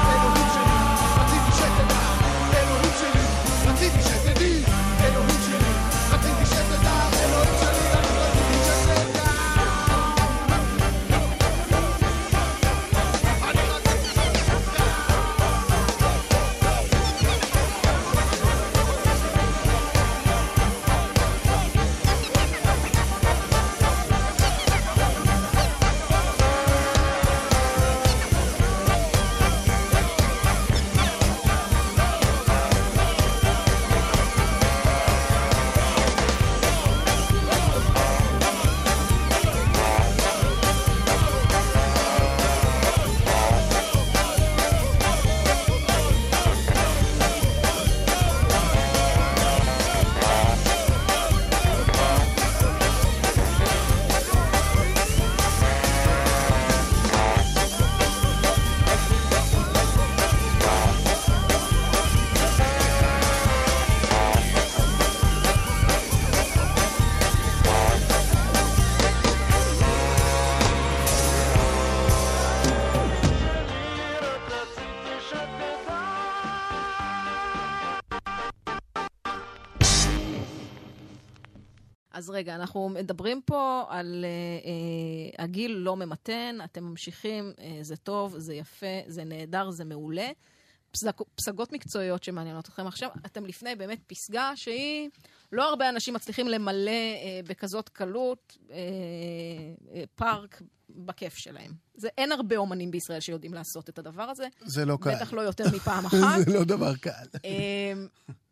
אנחנו 82.54 82.88
מדברים 82.88 83.42
פה 83.42 83.84
על 83.88 84.24
אה, 84.24 84.28
אה, 84.28 85.44
הגיל 85.44 85.72
לא 85.72 85.96
ממתן, 85.96 86.58
אתם 86.64 86.84
ממשיכים, 86.84 87.52
אה, 87.60 87.78
זה 87.82 87.96
טוב, 87.96 88.38
זה 88.38 88.54
יפה, 88.54 88.86
זה 89.06 89.24
נהדר, 89.24 89.70
זה 89.70 89.84
מעולה. 89.84 90.30
פסג, 90.92 91.10
פסגות 91.34 91.72
מקצועיות 91.72 92.24
שמעניינות 92.24 92.68
אתכם 92.68 92.86
עכשיו, 92.86 93.08
אתם 93.26 93.46
לפני 93.46 93.74
באמת 93.74 93.98
פסגה 94.06 94.52
שהיא, 94.54 95.08
לא 95.52 95.68
הרבה 95.68 95.88
אנשים 95.88 96.14
מצליחים 96.14 96.48
למלא 96.48 96.90
אה, 96.90 97.40
בכזאת 97.48 97.88
קלות 97.88 98.56
אה, 98.70 98.76
אה, 99.94 100.02
פארק 100.14 100.62
בכיף 100.90 101.36
שלהם. 101.36 101.72
זה, 101.94 102.08
אין 102.18 102.32
הרבה 102.32 102.56
אומנים 102.56 102.90
בישראל 102.90 103.20
שיודעים 103.20 103.54
לעשות 103.54 103.88
את 103.88 103.98
הדבר 103.98 104.22
הזה. 104.22 104.46
זה 104.64 104.84
לא 104.84 104.96
בטח 104.96 105.04
קל. 105.10 105.16
בטח 105.16 105.32
לא 105.32 105.40
יותר 105.40 105.64
מפעם 105.76 106.06
אחת. 106.06 106.18
זה 106.44 106.52
לא 106.52 106.64
דבר 106.64 106.96
קל. 106.96 107.10
אה, 107.44 107.92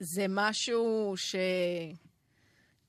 זה 0.01 0.27
משהו 0.29 1.15
ש... 1.17 1.37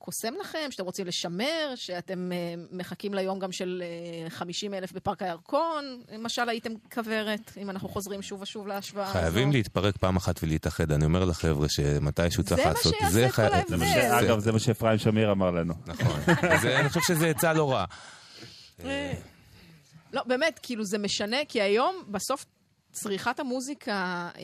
שקוסם 0.01 0.33
לכם, 0.41 0.67
שאתם 0.69 0.83
רוצים 0.83 1.07
לשמר, 1.07 1.73
שאתם 1.75 2.31
אה, 2.31 2.37
מחכים 2.71 3.13
ליום 3.13 3.39
גם 3.39 3.51
של 3.51 3.83
50 4.29 4.73
אלף 4.73 4.91
בפארק 4.91 5.21
הירקון, 5.21 6.01
למשל 6.11 6.49
הייתם 6.49 6.71
כוורת, 6.93 7.51
אם 7.57 7.69
אנחנו 7.69 7.89
חוזרים 7.89 8.21
שוב 8.21 8.41
ושוב 8.41 8.67
להשוואה 8.67 9.05
הזו. 9.05 9.13
חייבים 9.13 9.51
להתפרק 9.51 9.97
פעם 9.97 10.15
אחת 10.15 10.43
ולהתאחד. 10.43 10.91
אני 10.91 11.05
אומר 11.05 11.25
לחבר'ה 11.25 11.69
שמתישהו 11.69 12.43
צריך 12.43 12.61
זה 12.61 12.67
מה 12.67 12.73
לעשות... 12.73 12.93
שיעשה 12.99 13.31
כל 13.31 13.41
ההבדל. 13.41 13.67
זה 13.67 13.77
מה 13.77 13.85
ש- 13.85 14.23
אגב, 14.25 14.39
זה 14.39 14.51
מה 14.51 14.59
שאפרים 14.59 14.97
שמיר 14.97 15.31
אמר 15.31 15.51
לנו. 15.51 15.73
נכון. 15.87 16.19
אני 16.79 16.89
חושב 16.89 17.01
שזה 17.07 17.27
עצה 17.27 17.53
לא 17.53 17.71
רעה. 17.71 17.85
לא, 20.13 20.23
באמת, 20.25 20.59
כאילו 20.63 20.85
זה 20.85 20.97
משנה, 20.97 21.37
כי 21.49 21.61
היום 21.61 22.03
בסוף 22.07 22.45
צריכת 22.91 23.39
המוזיקה, 23.39 24.29
אה, 24.37 24.41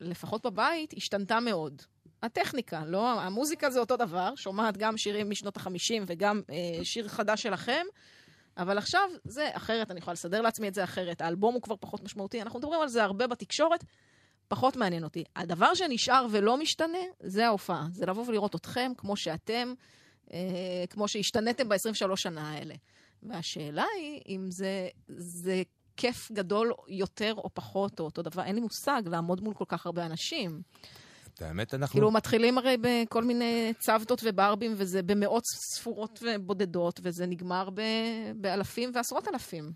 לפחות 0.00 0.46
בבית, 0.46 0.94
השתנתה 0.96 1.40
מאוד. 1.40 1.82
הטכניקה, 2.26 2.84
לא? 2.86 3.20
המוזיקה 3.20 3.70
זה 3.70 3.80
אותו 3.80 3.96
דבר, 3.96 4.32
שומעת 4.36 4.76
גם 4.76 4.96
שירים 4.96 5.30
משנות 5.30 5.56
החמישים 5.56 6.04
וגם 6.06 6.42
אה, 6.50 6.84
שיר 6.84 7.08
חדש 7.08 7.42
שלכם, 7.42 7.86
אבל 8.56 8.78
עכשיו 8.78 9.10
זה 9.24 9.48
אחרת, 9.52 9.90
אני 9.90 9.98
יכולה 9.98 10.12
לסדר 10.12 10.40
לעצמי 10.40 10.68
את 10.68 10.74
זה 10.74 10.84
אחרת. 10.84 11.20
האלבום 11.20 11.54
הוא 11.54 11.62
כבר 11.62 11.76
פחות 11.80 12.02
משמעותי, 12.02 12.42
אנחנו 12.42 12.58
מדברים 12.58 12.80
על 12.80 12.88
זה 12.88 13.04
הרבה 13.04 13.26
בתקשורת, 13.26 13.84
פחות 14.48 14.76
מעניין 14.76 15.04
אותי. 15.04 15.24
הדבר 15.36 15.74
שנשאר 15.74 16.26
ולא 16.30 16.56
משתנה, 16.56 16.98
זה 17.20 17.46
ההופעה. 17.46 17.86
זה 17.92 18.06
לבוא 18.06 18.24
ולראות 18.26 18.54
אתכם 18.54 18.92
כמו 18.96 19.16
שאתם, 19.16 19.74
אה, 20.32 20.84
כמו 20.90 21.08
שהשתנתם 21.08 21.68
ב-23 21.68 22.16
שנה 22.16 22.50
האלה. 22.50 22.74
והשאלה 23.22 23.84
היא 23.96 24.20
אם 24.28 24.50
זה, 24.50 24.88
זה 25.08 25.62
כיף 25.96 26.32
גדול 26.32 26.72
יותר 26.88 27.34
או 27.36 27.50
פחות, 27.54 28.00
או 28.00 28.04
אותו 28.04 28.22
דבר. 28.22 28.42
אין 28.42 28.54
לי 28.54 28.60
מושג 28.60 29.02
לעמוד 29.06 29.40
מול 29.40 29.54
כל 29.54 29.64
כך 29.68 29.86
הרבה 29.86 30.06
אנשים. 30.06 30.62
את 31.36 31.42
האמת, 31.42 31.74
אנחנו... 31.74 31.92
כאילו, 31.92 32.10
מתחילים 32.10 32.58
הרי 32.58 32.76
בכל 32.80 33.24
מיני 33.24 33.72
צוותות 33.78 34.20
וברבים, 34.24 34.74
וזה 34.76 35.02
במאות 35.02 35.42
ספורות 35.74 36.22
ובודדות, 36.22 37.00
וזה 37.02 37.26
נגמר 37.26 37.70
ב- 37.74 37.80
באלפים 38.36 38.92
ועשרות 38.94 39.28
אלפים. 39.28 39.72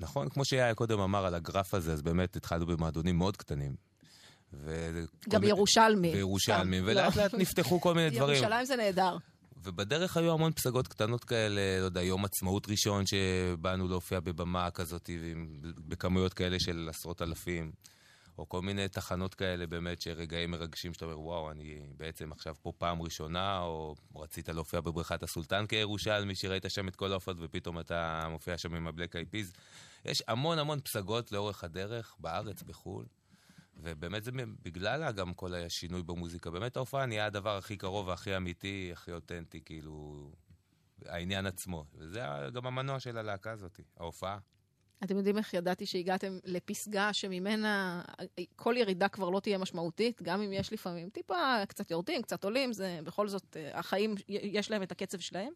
נכון, 0.00 0.28
כמו 0.28 0.44
שיאיה 0.44 0.74
קודם 0.74 1.00
אמר 1.00 1.26
על 1.26 1.34
הגרף 1.34 1.74
הזה, 1.74 1.92
אז 1.92 2.02
באמת 2.02 2.36
התחלנו 2.36 2.66
במועדונים 2.66 3.18
מאוד 3.18 3.36
קטנים. 3.36 3.74
ו- 4.52 5.04
גם 5.28 5.40
מיני- 5.40 5.50
ירושלמי. 5.50 6.08
וירושלמים, 6.14 6.84
ולאט 6.86 7.16
לא. 7.16 7.22
לאט 7.22 7.34
נפתחו 7.34 7.80
כל 7.80 7.94
מיני 7.94 8.10
דברים. 8.16 8.36
ירושלים 8.36 8.64
זה 8.64 8.76
נהדר. 8.76 9.16
ובדרך 9.64 10.16
היו 10.16 10.32
המון 10.32 10.52
פסגות 10.52 10.88
קטנות 10.88 11.24
כאלה, 11.24 11.60
לא 11.80 11.84
יודע, 11.84 12.02
יום 12.02 12.24
עצמאות 12.24 12.68
ראשון 12.68 13.04
שבאנו 13.06 13.88
להופיע 13.88 14.20
בבמה 14.20 14.70
כזאת, 14.70 15.10
בכמויות 15.88 16.34
כאלה 16.34 16.60
של 16.60 16.88
עשרות 16.90 17.22
אלפים. 17.22 17.72
או 18.40 18.48
כל 18.48 18.62
מיני 18.62 18.88
תחנות 18.88 19.34
כאלה 19.34 19.66
באמת, 19.66 20.00
שרגעים 20.00 20.50
מרגשים 20.50 20.94
שאתה 20.94 21.04
אומר, 21.04 21.20
וואו, 21.20 21.50
אני 21.50 21.86
בעצם 21.96 22.32
עכשיו 22.32 22.54
פה 22.62 22.72
פעם 22.78 23.02
ראשונה, 23.02 23.60
או 23.60 23.94
רצית 24.16 24.48
להופיע 24.48 24.80
בבריכת 24.80 25.22
הסולטן 25.22 25.66
כירושלמי, 25.66 26.34
שראית 26.34 26.64
שם 26.68 26.88
את 26.88 26.96
כל 26.96 27.12
ההופעות, 27.12 27.36
ופתאום 27.40 27.80
אתה 27.80 28.26
מופיע 28.30 28.58
שם 28.58 28.74
עם 28.74 28.86
הבלק 28.86 29.16
איי 29.16 29.24
פיז. 29.24 29.52
יש 30.04 30.22
המון 30.28 30.58
המון 30.58 30.80
פסגות 30.80 31.32
לאורך 31.32 31.64
הדרך, 31.64 32.16
בארץ, 32.18 32.62
בחו"ל. 32.62 33.04
ובאמת 33.76 34.24
זה 34.24 34.30
בגלל 34.62 35.12
גם 35.12 35.34
כל 35.34 35.54
השינוי 35.54 36.02
במוזיקה. 36.02 36.50
באמת 36.50 36.76
ההופעה 36.76 37.06
נהיה 37.06 37.26
הדבר 37.26 37.56
הכי 37.56 37.76
קרוב 37.76 38.08
והכי 38.08 38.36
אמיתי, 38.36 38.90
הכי 38.92 39.12
אותנטי, 39.12 39.60
כאילו, 39.64 40.30
העניין 41.06 41.46
עצמו. 41.46 41.84
וזה 41.94 42.20
גם 42.52 42.66
המנוע 42.66 43.00
של 43.00 43.18
הלהקה 43.18 43.50
הזאת, 43.50 43.80
ההופעה. 43.96 44.38
אתם 45.04 45.16
יודעים 45.16 45.38
איך 45.38 45.54
ידעתי 45.54 45.86
שהגעתם 45.86 46.38
לפסגה 46.44 47.12
שממנה 47.12 48.02
כל 48.56 48.74
ירידה 48.78 49.08
כבר 49.08 49.30
לא 49.30 49.40
תהיה 49.40 49.58
משמעותית, 49.58 50.22
גם 50.22 50.42
אם 50.42 50.52
יש 50.52 50.72
לפעמים 50.72 51.10
טיפה 51.10 51.66
קצת 51.68 51.90
יורדים, 51.90 52.22
קצת 52.22 52.44
עולים, 52.44 52.72
זה 52.72 52.98
בכל 53.04 53.28
זאת, 53.28 53.56
אה, 53.56 53.78
החיים, 53.78 54.14
יש 54.28 54.70
להם 54.70 54.82
את 54.82 54.92
הקצב 54.92 55.18
שלהם. 55.18 55.52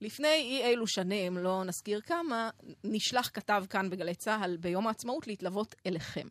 לפני 0.00 0.28
אי 0.28 0.64
אילו 0.64 0.86
שנים, 0.86 1.38
לא 1.38 1.64
נזכיר 1.64 2.00
כמה, 2.00 2.50
נשלח 2.84 3.30
כתב 3.34 3.64
כאן 3.70 3.90
בגלי 3.90 4.14
צה"ל 4.14 4.56
ביום 4.56 4.86
העצמאות 4.86 5.26
להתלוות 5.26 5.74
אליכם. 5.86 6.28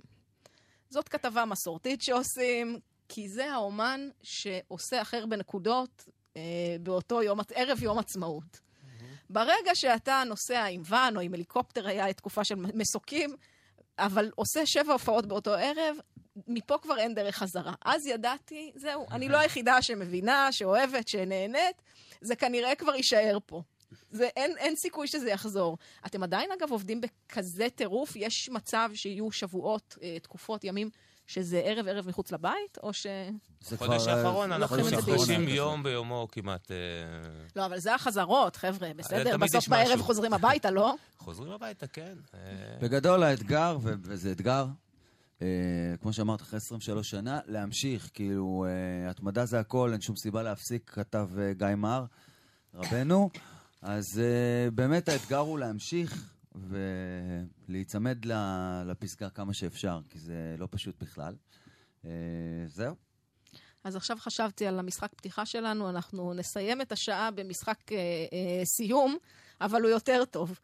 זאת 0.89 1.10
כתבה 1.10 1.45
מסורתית 1.45 2.01
שעושים, 2.01 2.80
כי 3.10 3.30
זה 3.30 3.51
האומן 3.51 4.10
שעושה 4.22 5.01
אחר 5.01 5.26
בנקודות 5.26 6.05
אה, 6.38 6.76
באותו 6.82 7.24
יום, 7.24 7.39
ערב 7.55 7.84
יום 7.84 7.99
עצמאות. 7.99 8.68
ברגע 9.30 9.75
שאתה 9.75 10.23
נוסע 10.25 10.63
עם 10.65 10.82
ואן 10.86 11.15
או 11.15 11.21
עם 11.21 11.34
הליקופטר, 11.34 11.88
היה 11.88 12.13
תקופה 12.13 12.43
של 12.43 12.55
מסוקים, 12.55 13.36
אבל 13.97 14.32
עושה 14.36 14.65
שבע 14.65 14.93
הופעות 14.93 15.25
באותו 15.25 15.53
ערב, 15.53 15.97
מפה 16.47 16.77
כבר 16.77 16.97
אין 16.97 17.13
דרך 17.13 17.36
חזרה. 17.36 17.73
אז 17.86 18.07
ידעתי, 18.07 18.71
זהו, 18.75 19.07
אני 19.11 19.30
לא 19.30 19.38
היחידה 19.38 19.82
שמבינה, 19.82 20.51
שאוהבת, 20.51 21.07
שנהנית, 21.07 21.82
זה 22.21 22.36
כנראה 22.36 22.75
כבר 22.75 22.95
יישאר 22.95 23.38
פה. 23.45 23.61
זה, 24.11 24.27
אין, 24.36 24.57
אין 24.57 24.75
סיכוי 24.75 25.07
שזה 25.07 25.30
יחזור. 25.30 25.77
אתם 26.05 26.23
עדיין, 26.23 26.51
אגב, 26.51 26.71
עובדים 26.71 27.01
בכזה 27.01 27.67
טירוף? 27.75 28.15
יש 28.15 28.49
מצב 28.49 28.89
שיהיו 28.93 29.32
שבועות, 29.32 29.97
אה, 30.01 30.19
תקופות, 30.19 30.63
ימים, 30.63 30.89
שזה 31.30 31.61
ערב-ערב 31.65 32.07
מחוץ 32.07 32.32
לבית, 32.32 32.77
או 32.84 32.93
ש... 32.93 33.07
זה 33.61 33.77
חודש 33.77 34.01
כבר, 34.01 34.11
אה, 34.11 34.17
האחרון, 34.17 34.51
אנחנו 34.51 34.77
באישי. 35.05 35.34
יום 35.34 35.84
ביומו 35.84 36.27
כמעט. 36.32 36.71
אה, 36.71 36.77
לא, 37.55 37.65
אבל 37.65 37.80
זה 37.80 37.95
החזרות, 37.95 38.55
חבר'ה, 38.55 38.91
בסדר? 38.95 39.38
בסוף 39.38 39.67
בערב. 39.67 40.01
חוזרים 40.01 40.34
הביתה, 40.34 40.71
לא? 40.71 40.95
חוזרים 41.17 41.51
הביתה, 41.51 41.88
כן. 41.88 42.13
אה, 42.34 42.39
בגדול 42.82 43.23
האתגר, 43.23 43.77
וזה 43.82 44.32
אתגר, 44.32 44.65
כמו 46.01 46.13
שאמרת, 46.13 46.41
אחרי 46.41 46.57
23 46.57 47.09
שנה, 47.09 47.39
להמשיך, 47.45 48.09
כאילו, 48.13 48.65
התמדה 49.09 49.45
זה 49.45 49.59
הכל, 49.59 49.89
אין 49.91 50.01
שום 50.01 50.15
סיבה 50.15 50.43
להפסיק, 50.43 50.91
כתב 50.95 51.30
גיא 51.51 51.67
מר, 51.77 52.05
רבנו. 52.73 53.30
אז 53.82 54.21
באמת 54.73 55.09
האתגר 55.09 55.38
הוא 55.38 55.59
להמשיך 55.59 56.38
ולהיצמד 56.68 58.26
לפסגה 58.86 59.30
כמה 59.30 59.53
שאפשר, 59.53 59.99
כי 60.10 60.20
זה 60.20 60.55
לא 60.57 60.68
פשוט 60.72 61.01
בכלל. 61.01 61.36
אה, 62.05 62.12
זהו. 62.68 62.95
אז 63.84 63.95
עכשיו 63.95 64.18
חשבתי 64.20 64.68
על 64.68 64.80
המשחק 64.80 65.14
פתיחה 65.16 65.45
שלנו, 65.45 65.89
אנחנו 65.89 66.34
נסיים 66.34 66.82
את 66.82 66.91
השעה 66.91 67.32
במשחק 67.32 67.91
אה, 67.91 67.97
אה, 67.97 68.66
סיום, 68.66 69.18
אבל 69.62 69.82
הוא 69.82 69.89
יותר 69.89 70.26
טוב. 70.26 70.60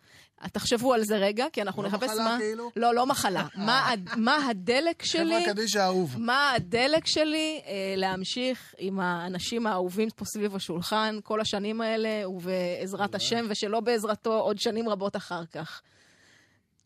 תחשבו 0.52 0.94
על 0.94 1.04
זה 1.04 1.18
רגע, 1.18 1.46
כי 1.54 1.62
אנחנו 1.62 1.84
לא 1.84 1.90
נחפש 1.90 2.10
מחלה, 2.10 2.24
מה... 2.24 2.38
כאילו? 2.40 2.72
לא, 2.76 2.96
לא 2.96 3.06
מחלה. 3.06 3.48
מה, 3.68 3.90
מה 4.18 4.38
הדלק 4.50 5.04
שלי... 5.04 5.40
חברה 5.42 5.54
קדישא 5.54 5.80
האהוב. 5.80 6.16
מה 6.20 6.52
הדלק 6.52 7.08
שלי 7.08 7.62
אה, 7.66 7.94
להמשיך 7.98 8.76
עם 8.78 9.00
האנשים 9.00 9.68
האהובים 9.68 10.10
פה 10.10 10.26
סביב 10.26 10.56
השולחן 10.56 11.20
כל 11.24 11.42
השנים 11.42 11.82
האלה, 11.82 12.30
ובעזרת 12.30 13.16
השם, 13.16 13.46
ושלא 13.50 13.80
בעזרתו 13.80 14.40
עוד 14.40 14.60
שנים 14.60 14.90
רבות 14.90 15.16
אחר 15.16 15.46
כך. 15.46 15.82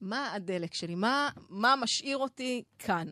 מה 0.02 0.34
הדלק 0.34 0.74
שלי? 0.74 0.96
מה, 0.96 1.30
מה 1.50 1.76
משאיר 1.76 2.18
אותי 2.18 2.64
כאן? 2.80 3.08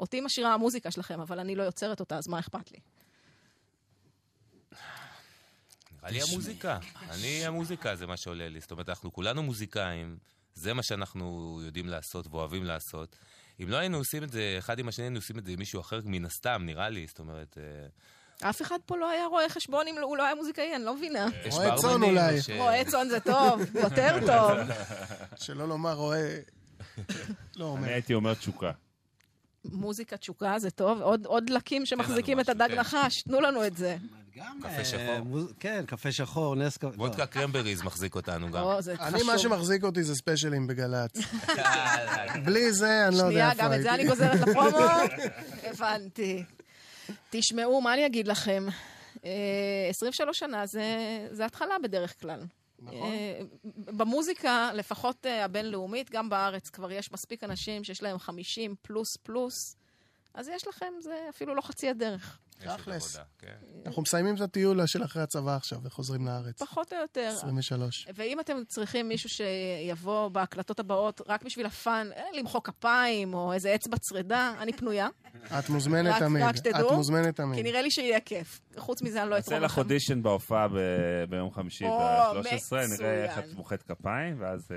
אותי 0.00 0.20
משאירה 0.20 0.54
המוזיקה 0.54 0.90
שלכם, 0.90 1.20
אבל 1.20 1.38
אני 1.38 1.54
לא 1.54 1.62
יוצרת 1.62 2.00
אותה, 2.00 2.16
אז 2.16 2.28
מה 2.28 2.38
אכפת 2.38 2.72
לי? 2.72 2.78
נראה 5.92 5.93
לי 6.10 6.22
המוזיקה. 6.22 6.78
אני, 7.10 7.46
המוזיקה 7.46 7.96
זה 7.96 8.06
מה 8.06 8.16
שעולה 8.16 8.48
לי. 8.48 8.60
זאת 8.60 8.70
אומרת, 8.70 8.88
אנחנו 8.88 9.12
כולנו 9.12 9.42
מוזיקאים, 9.42 10.16
זה 10.54 10.74
מה 10.74 10.82
שאנחנו 10.82 11.60
יודעים 11.64 11.88
לעשות 11.88 12.26
ואוהבים 12.30 12.64
לעשות. 12.64 13.16
אם 13.62 13.68
לא 13.68 13.76
היינו 13.76 13.98
עושים 13.98 14.24
את 14.24 14.32
זה 14.32 14.56
אחד 14.58 14.78
עם 14.78 14.88
השני, 14.88 15.04
היינו 15.04 15.18
עושים 15.18 15.38
את 15.38 15.44
זה 15.44 15.52
עם 15.52 15.58
מישהו 15.58 15.80
אחר 15.80 16.00
מן 16.04 16.24
הסתם, 16.24 16.62
נראה 16.66 16.88
לי. 16.88 17.06
זאת 17.06 17.18
אומרת, 17.18 17.58
אה, 17.58 18.50
אף 18.50 18.62
אחד 18.62 18.78
פה 18.86 18.96
לא 18.96 19.10
היה 19.10 19.26
רואה 19.26 19.48
חשבון 19.48 19.86
אם 19.88 19.94
הוא 20.02 20.16
לא 20.16 20.24
היה 20.24 20.34
מוזיקאי, 20.34 20.76
אני 20.76 20.84
לא 20.84 20.96
מבינה. 20.96 21.26
רואה 21.50 21.76
צאן 21.76 22.02
אולי. 22.02 22.38
רואה 22.58 22.84
צאן 22.84 23.08
זה 23.08 23.20
טוב, 23.20 23.60
יותר 23.74 24.16
טוב. 24.26 24.58
שלא 25.36 25.68
לומר 25.68 25.94
רואה... 25.94 26.38
לא 27.56 27.64
אומר. 27.64 27.84
אני 27.84 27.92
הייתי 27.92 28.14
אומר 28.14 28.34
תשוקה. 28.34 28.72
מוזיקה 29.64 30.16
תשוקה 30.16 30.58
זה 30.58 30.70
טוב, 30.70 31.00
עוד, 31.00 31.26
עוד 31.26 31.44
דלקים 31.46 31.86
שמחזיקים 31.86 32.40
את 32.40 32.48
הדג 32.48 32.68
כן. 32.68 32.80
נחש, 32.80 33.22
תנו 33.22 33.40
לנו 33.40 33.66
את 33.66 33.76
זה. 33.76 33.96
גם... 34.36 34.58
קפה 34.62 34.68
אה, 34.68 34.84
שחור. 34.84 35.18
מוז- 35.24 35.52
כן, 35.60 35.84
קפה 35.86 36.12
שחור, 36.12 36.56
נס 36.56 36.76
קפה. 36.76 36.88
וודקה 36.96 37.26
קרמבריז 37.26 37.82
מחזיק 37.82 38.14
אותנו 38.14 38.50
גם. 38.50 38.64
אני. 39.00 39.22
מה 39.22 39.38
שמחזיק 39.38 39.84
אותי 39.84 40.02
זה 40.04 40.14
ספיישלים 40.14 40.66
בגל"צ. 40.66 41.16
בלי 42.44 42.72
זה, 42.72 43.08
אני 43.08 43.16
לא 43.16 43.22
יודע 43.22 43.30
שנייה, 43.30 43.50
איפה 43.50 43.62
גם 43.62 43.72
את 43.72 43.82
זה 43.82 43.94
אני 43.94 44.04
גוזרת 44.08 44.40
לפרומו. 44.48 44.78
הבנתי. 45.70 46.44
תשמעו, 47.30 47.80
מה 47.80 47.94
אני 47.94 48.06
אגיד 48.06 48.28
לכם? 48.28 48.66
אה, 49.24 49.30
23 49.90 50.38
שנה 50.38 50.66
זה, 50.66 50.82
זה 51.30 51.44
התחלה 51.44 51.74
בדרך 51.82 52.20
כלל. 52.20 52.40
נכון. 52.78 52.96
אה, 53.12 53.40
במוזיקה, 53.76 54.70
לפחות 54.74 55.26
אה, 55.26 55.44
הבינלאומית, 55.44 56.10
גם 56.10 56.28
בארץ 56.28 56.68
כבר 56.70 56.92
יש 56.92 57.12
מספיק 57.12 57.44
אנשים 57.44 57.84
שיש 57.84 58.02
להם 58.02 58.18
50 58.18 58.74
פלוס 58.82 59.16
פלוס, 59.22 59.76
אז 60.34 60.48
יש 60.48 60.66
לכם, 60.68 60.92
זה 61.00 61.14
אפילו 61.30 61.54
לא 61.54 61.60
חצי 61.60 61.88
הדרך. 61.88 62.38
תכלס. 62.58 63.16
כן. 63.38 63.54
אנחנו 63.86 64.02
מסיימים 64.02 64.34
את 64.36 64.40
הטיול 64.40 64.86
של 64.86 65.04
אחרי 65.04 65.22
הצבא 65.22 65.56
עכשיו 65.56 65.78
וחוזרים 65.82 66.26
לארץ. 66.26 66.62
פחות 66.62 66.92
או 66.92 66.98
יותר. 66.98 67.30
23. 67.36 68.06
ואם 68.14 68.40
אתם 68.40 68.56
צריכים 68.68 69.08
מישהו 69.08 69.28
שיבוא 69.28 70.28
בהקלטות 70.28 70.80
הבאות 70.80 71.20
רק 71.28 71.42
בשביל 71.42 71.66
הפאן, 71.66 72.08
אה, 72.16 72.22
למחוא 72.38 72.60
כפיים 72.64 73.34
או 73.34 73.52
איזה 73.52 73.74
אצבע 73.74 73.96
צרידה, 73.98 74.54
אני 74.58 74.72
פנויה. 74.72 75.08
את 75.58 75.68
מוזמנת 75.68 76.14
רק- 76.14 76.18
תמיד. 76.22 76.42
רק 76.42 76.56
שתדעו, 76.56 76.88
את 76.88 76.96
מוזמנת 76.96 77.26
כי 77.26 77.32
תמיד. 77.32 77.64
נראה 77.64 77.82
לי 77.82 77.90
שיהיה 77.90 78.20
כיף. 78.20 78.60
חוץ 78.76 79.02
מזה, 79.02 79.22
אני 79.22 79.30
לא 79.30 79.36
נעשה 79.36 79.48
אתרום 79.48 79.64
לך 79.64 79.70
לכם. 79.72 79.80
אודישן 79.80 80.22
בהופעה 80.22 80.66
ביום 81.28 81.50
חמישי 81.52 81.84
או, 81.86 81.98
ב-13, 82.42 82.76
נראה 82.98 83.24
איך. 83.24 83.38
את 83.38 83.52
מוחאת 83.54 83.82
כפיים, 83.82 84.40
ואז... 84.40 84.68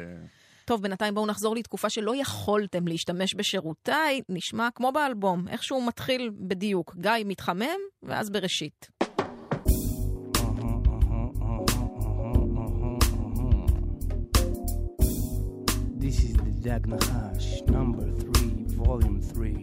טוב, 0.68 0.82
בינתיים 0.82 1.13
בואו 1.13 1.26
נחזור 1.26 1.55
לתקופה 1.55 1.89
שלא 1.89 2.15
יכולתם 2.15 2.88
להשתמש 2.88 3.36
בשירותיי, 3.36 4.22
נשמע 4.30 4.68
כמו 4.76 4.91
באלבום, 4.91 5.47
איכשהו 5.47 5.82
מתחיל 5.82 6.32
בדיוק. 6.39 6.95
גיא 6.99 7.11
מתחמם, 7.26 7.80
ואז 8.03 8.30
בראשית. 8.30 8.89
This 16.03 16.18
is 16.28 16.34
the 16.45 16.53
Dag 16.68 16.84
Nahash, 16.93 17.47
number 17.78 18.07
three, 18.24 18.55
volume 18.86 19.20
three, 19.32 19.59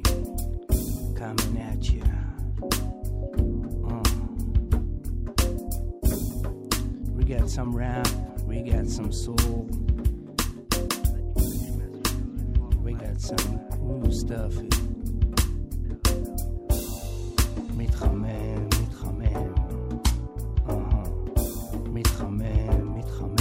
coming 1.20 1.54
at 1.70 1.82
ya. 1.96 2.14
Uh. 3.90 4.08
We 7.16 7.22
got 7.34 7.46
some 7.56 7.70
rap, 7.82 8.08
we 8.48 8.56
got 8.72 8.86
some 8.96 9.10
soul, 9.24 9.60
we 12.84 12.92
got 12.92 13.18
some 13.18 13.58
cool 13.70 14.12
stuff. 14.12 14.52
מתחמם, 17.76 18.68
מתחמם, 18.82 19.54
אהה. 20.68 21.02
מתחמם, 21.92 22.98
מתחמם. 22.98 23.34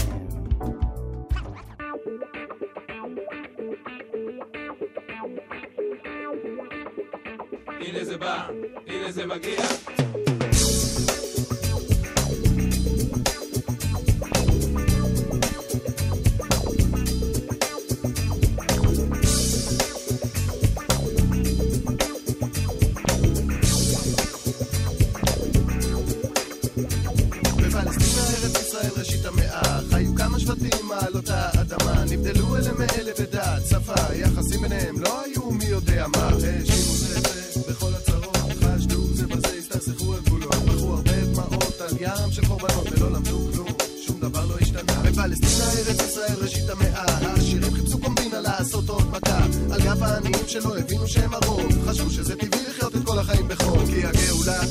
הנה 7.67 8.03
זה 8.03 8.17
בא, 8.17 8.47
הנה 8.87 9.11
זה 9.11 9.25
מגיע. 9.25 10.12
נבדלו 32.23 32.55
אלה 32.55 32.71
מאלה 32.73 33.11
בדת, 33.19 33.67
שפה, 33.69 34.13
יחסים 34.15 34.61
ביניהם 34.61 35.01
לא 35.01 35.21
היו 35.25 35.51
מי 35.51 35.65
יודע 35.65 36.07
מה. 36.07 36.27
האשימו 36.27 36.93
זה 36.93 37.19
זה 37.53 37.61
בכל 37.69 37.93
הצרות 37.93 38.37
חשדו 38.63 39.13
זה 39.13 39.27
בזה, 39.27 39.47
הסתכסכו 39.59 40.13
על 40.13 40.19
גבולות 40.21 40.55
בחרו 40.55 40.93
הרבה 40.93 41.11
דמעות 41.25 41.81
על 41.81 41.97
ים 41.99 42.31
של 42.31 42.45
קורבנות 42.45 42.91
ולא 42.91 43.11
למדו 43.11 43.39
כלום. 43.53 43.67
שום 44.05 44.19
דבר 44.19 44.45
לא 44.45 44.55
השתנה. 44.61 44.93
בפלסטינה 45.03 45.71
ארץ 45.71 46.01
ישראל 46.09 46.35
ראשית 46.41 46.69
המאה 46.69 47.03
העשירים 47.05 47.73
חיפשו 47.73 47.99
קומבינה 47.99 48.41
לעשות 48.41 48.89
עוד 48.89 49.07
מכה. 49.11 49.45
על 49.71 49.81
גב 49.81 50.03
העניים 50.03 50.47
שלא 50.47 50.77
הבינו 50.77 51.07
שהם 51.07 51.33
הרוב 51.33 51.71
חשבו 51.87 52.09
שזה 52.09 52.35
טבעי 52.35 52.61
לחיות 52.69 52.95
את 52.95 53.01
כל 53.05 53.19
החיים 53.19 53.47
בחור. 53.47 53.77
כי 53.85 54.05
הגאולה 54.05 54.61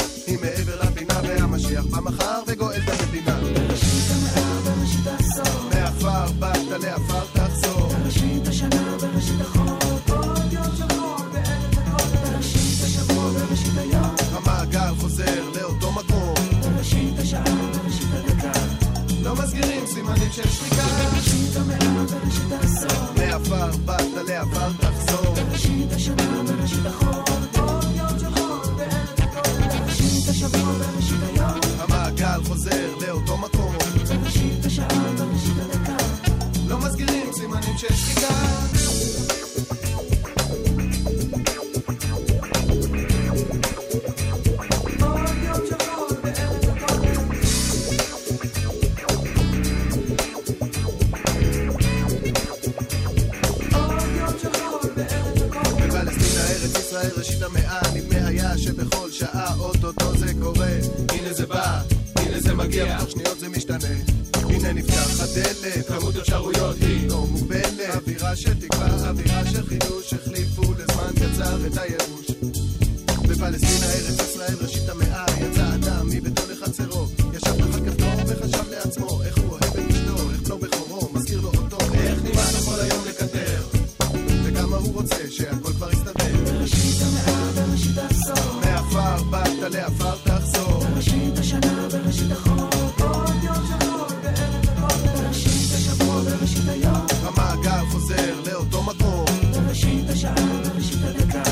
בראשית 91.02 91.38
השנה, 91.38 91.88
בראשית 91.92 92.32
החור. 92.32 92.70
כל 92.98 93.32
יום 93.42 93.54
של 93.54 93.86
חור 93.86 94.06
בארץ 94.22 94.68
הכל. 94.68 95.08
בראשית 95.08 95.74
השבוע, 95.74 96.20
בראשית 96.22 96.68
היום. 96.68 97.06
המעגל 97.22 97.84
חוזר 97.90 98.34
לאותו 98.46 98.82
מקום. 98.82 99.24
בראשית 99.52 100.10
השעה, 100.10 100.34
בראשית 100.64 100.98
הדקה. 101.04 101.42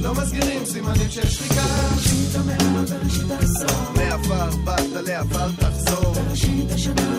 לא 0.00 0.14
מסגירים 0.14 0.64
סימנים 0.64 1.10
של 1.10 1.28
שחיקה. 1.28 1.62
בראשית 1.62 2.34
המאה, 2.34 2.82
בראשית 2.82 3.30
העשור. 3.30 3.92
מעפר 3.96 4.56
באת 4.64 5.06
לעפר 5.06 5.48
תחזור. 5.50 6.14
בראשית 6.14 6.72
השנה, 6.72 7.09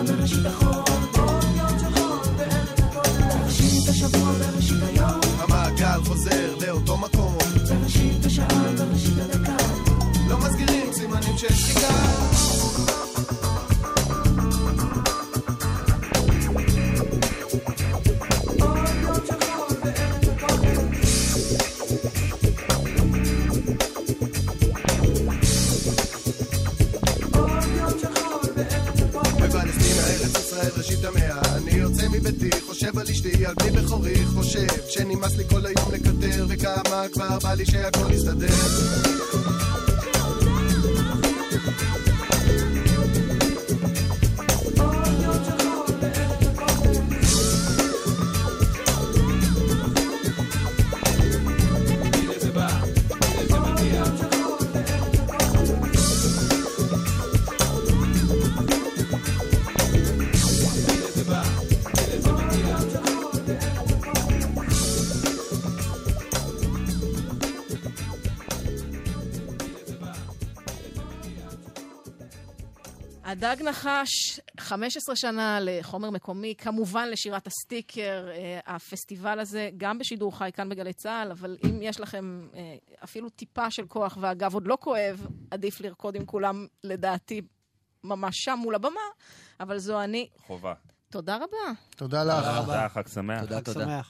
אשתי, 33.21 33.45
על 33.45 33.53
בני 33.53 33.71
בכורי 33.71 34.25
חושב 34.25 34.67
שנמאס 34.89 35.37
לי 35.37 35.43
כל 35.49 35.65
היום 35.65 35.91
לקטר 35.93 36.45
וכמה 36.49 37.05
כבר 37.13 37.39
בא 37.43 37.53
לי 37.53 37.65
שהכל 37.65 38.11
יסתדר 38.13 38.47
דג 73.41 73.55
נחש, 73.63 74.39
15 74.59 75.15
שנה 75.15 75.59
לחומר 75.61 76.09
מקומי, 76.09 76.55
כמובן 76.57 77.09
לשירת 77.09 77.47
הסטיקר, 77.47 78.27
אה, 78.31 78.59
הפסטיבל 78.65 79.39
הזה, 79.39 79.69
גם 79.77 79.99
בשידור 79.99 80.37
חי 80.37 80.49
כאן 80.53 80.69
בגלי 80.69 80.93
צה"ל, 80.93 81.31
אבל 81.31 81.57
אם 81.69 81.79
יש 81.81 81.99
לכם 81.99 82.47
אה, 82.55 82.75
אפילו 83.03 83.29
טיפה 83.29 83.71
של 83.71 83.85
כוח, 83.87 84.17
ואגב, 84.21 84.53
עוד 84.53 84.67
לא 84.67 84.77
כואב, 84.81 85.27
עדיף 85.51 85.81
לרקוד 85.81 86.15
עם 86.15 86.25
כולם, 86.25 86.67
לדעתי, 86.83 87.41
ממש 88.03 88.35
שם 88.37 88.57
מול 88.61 88.75
הבמה, 88.75 89.01
אבל 89.59 89.77
זו 89.77 90.01
אני. 90.01 90.27
חובה. 90.47 90.73
תודה 91.09 91.35
רבה. 91.35 91.71
תודה 91.95 92.23
לך. 92.23 92.65
תודה, 92.65 92.89
חג 92.89 93.07
שמח. 93.07 93.41
תודה, 93.41 93.61
תודה. 93.61 94.01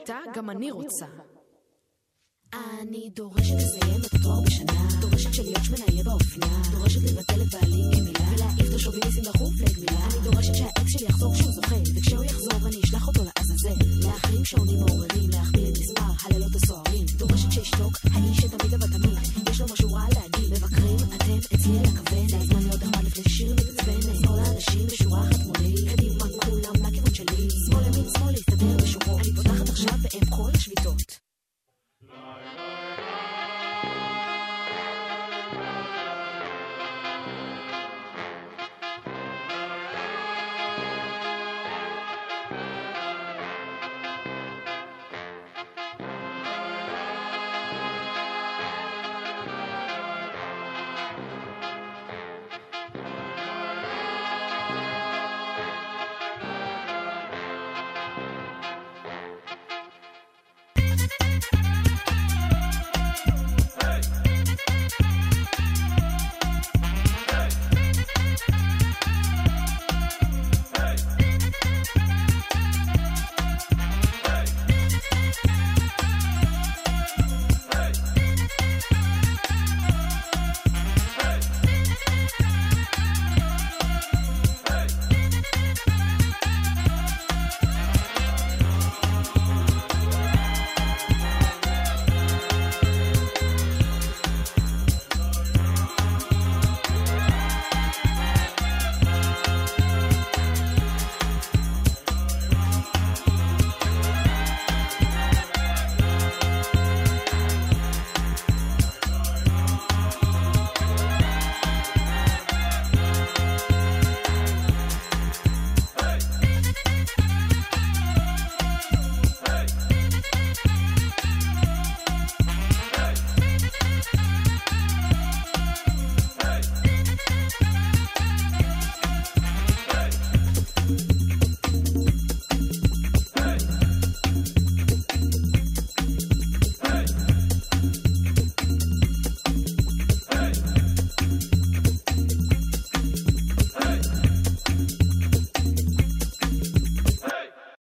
אותה, 0.00 0.18
גם 0.34 0.50
אני 0.50 0.70
רוצה. 0.70 1.06
אני 2.54 3.10
דורשת 3.16 3.54
לסיים 3.56 4.00
את 4.06 4.14
התואר 4.14 4.40
בשנה, 4.46 4.88
דורשת 5.00 5.34
שלהיות 5.34 5.64
שמנה 5.64 5.84
יהיה 5.88 6.04
באופנה, 6.04 6.46
דורשת 6.72 7.00
לבטל 7.02 7.42
את 7.42 7.54
בעלי, 7.54 7.89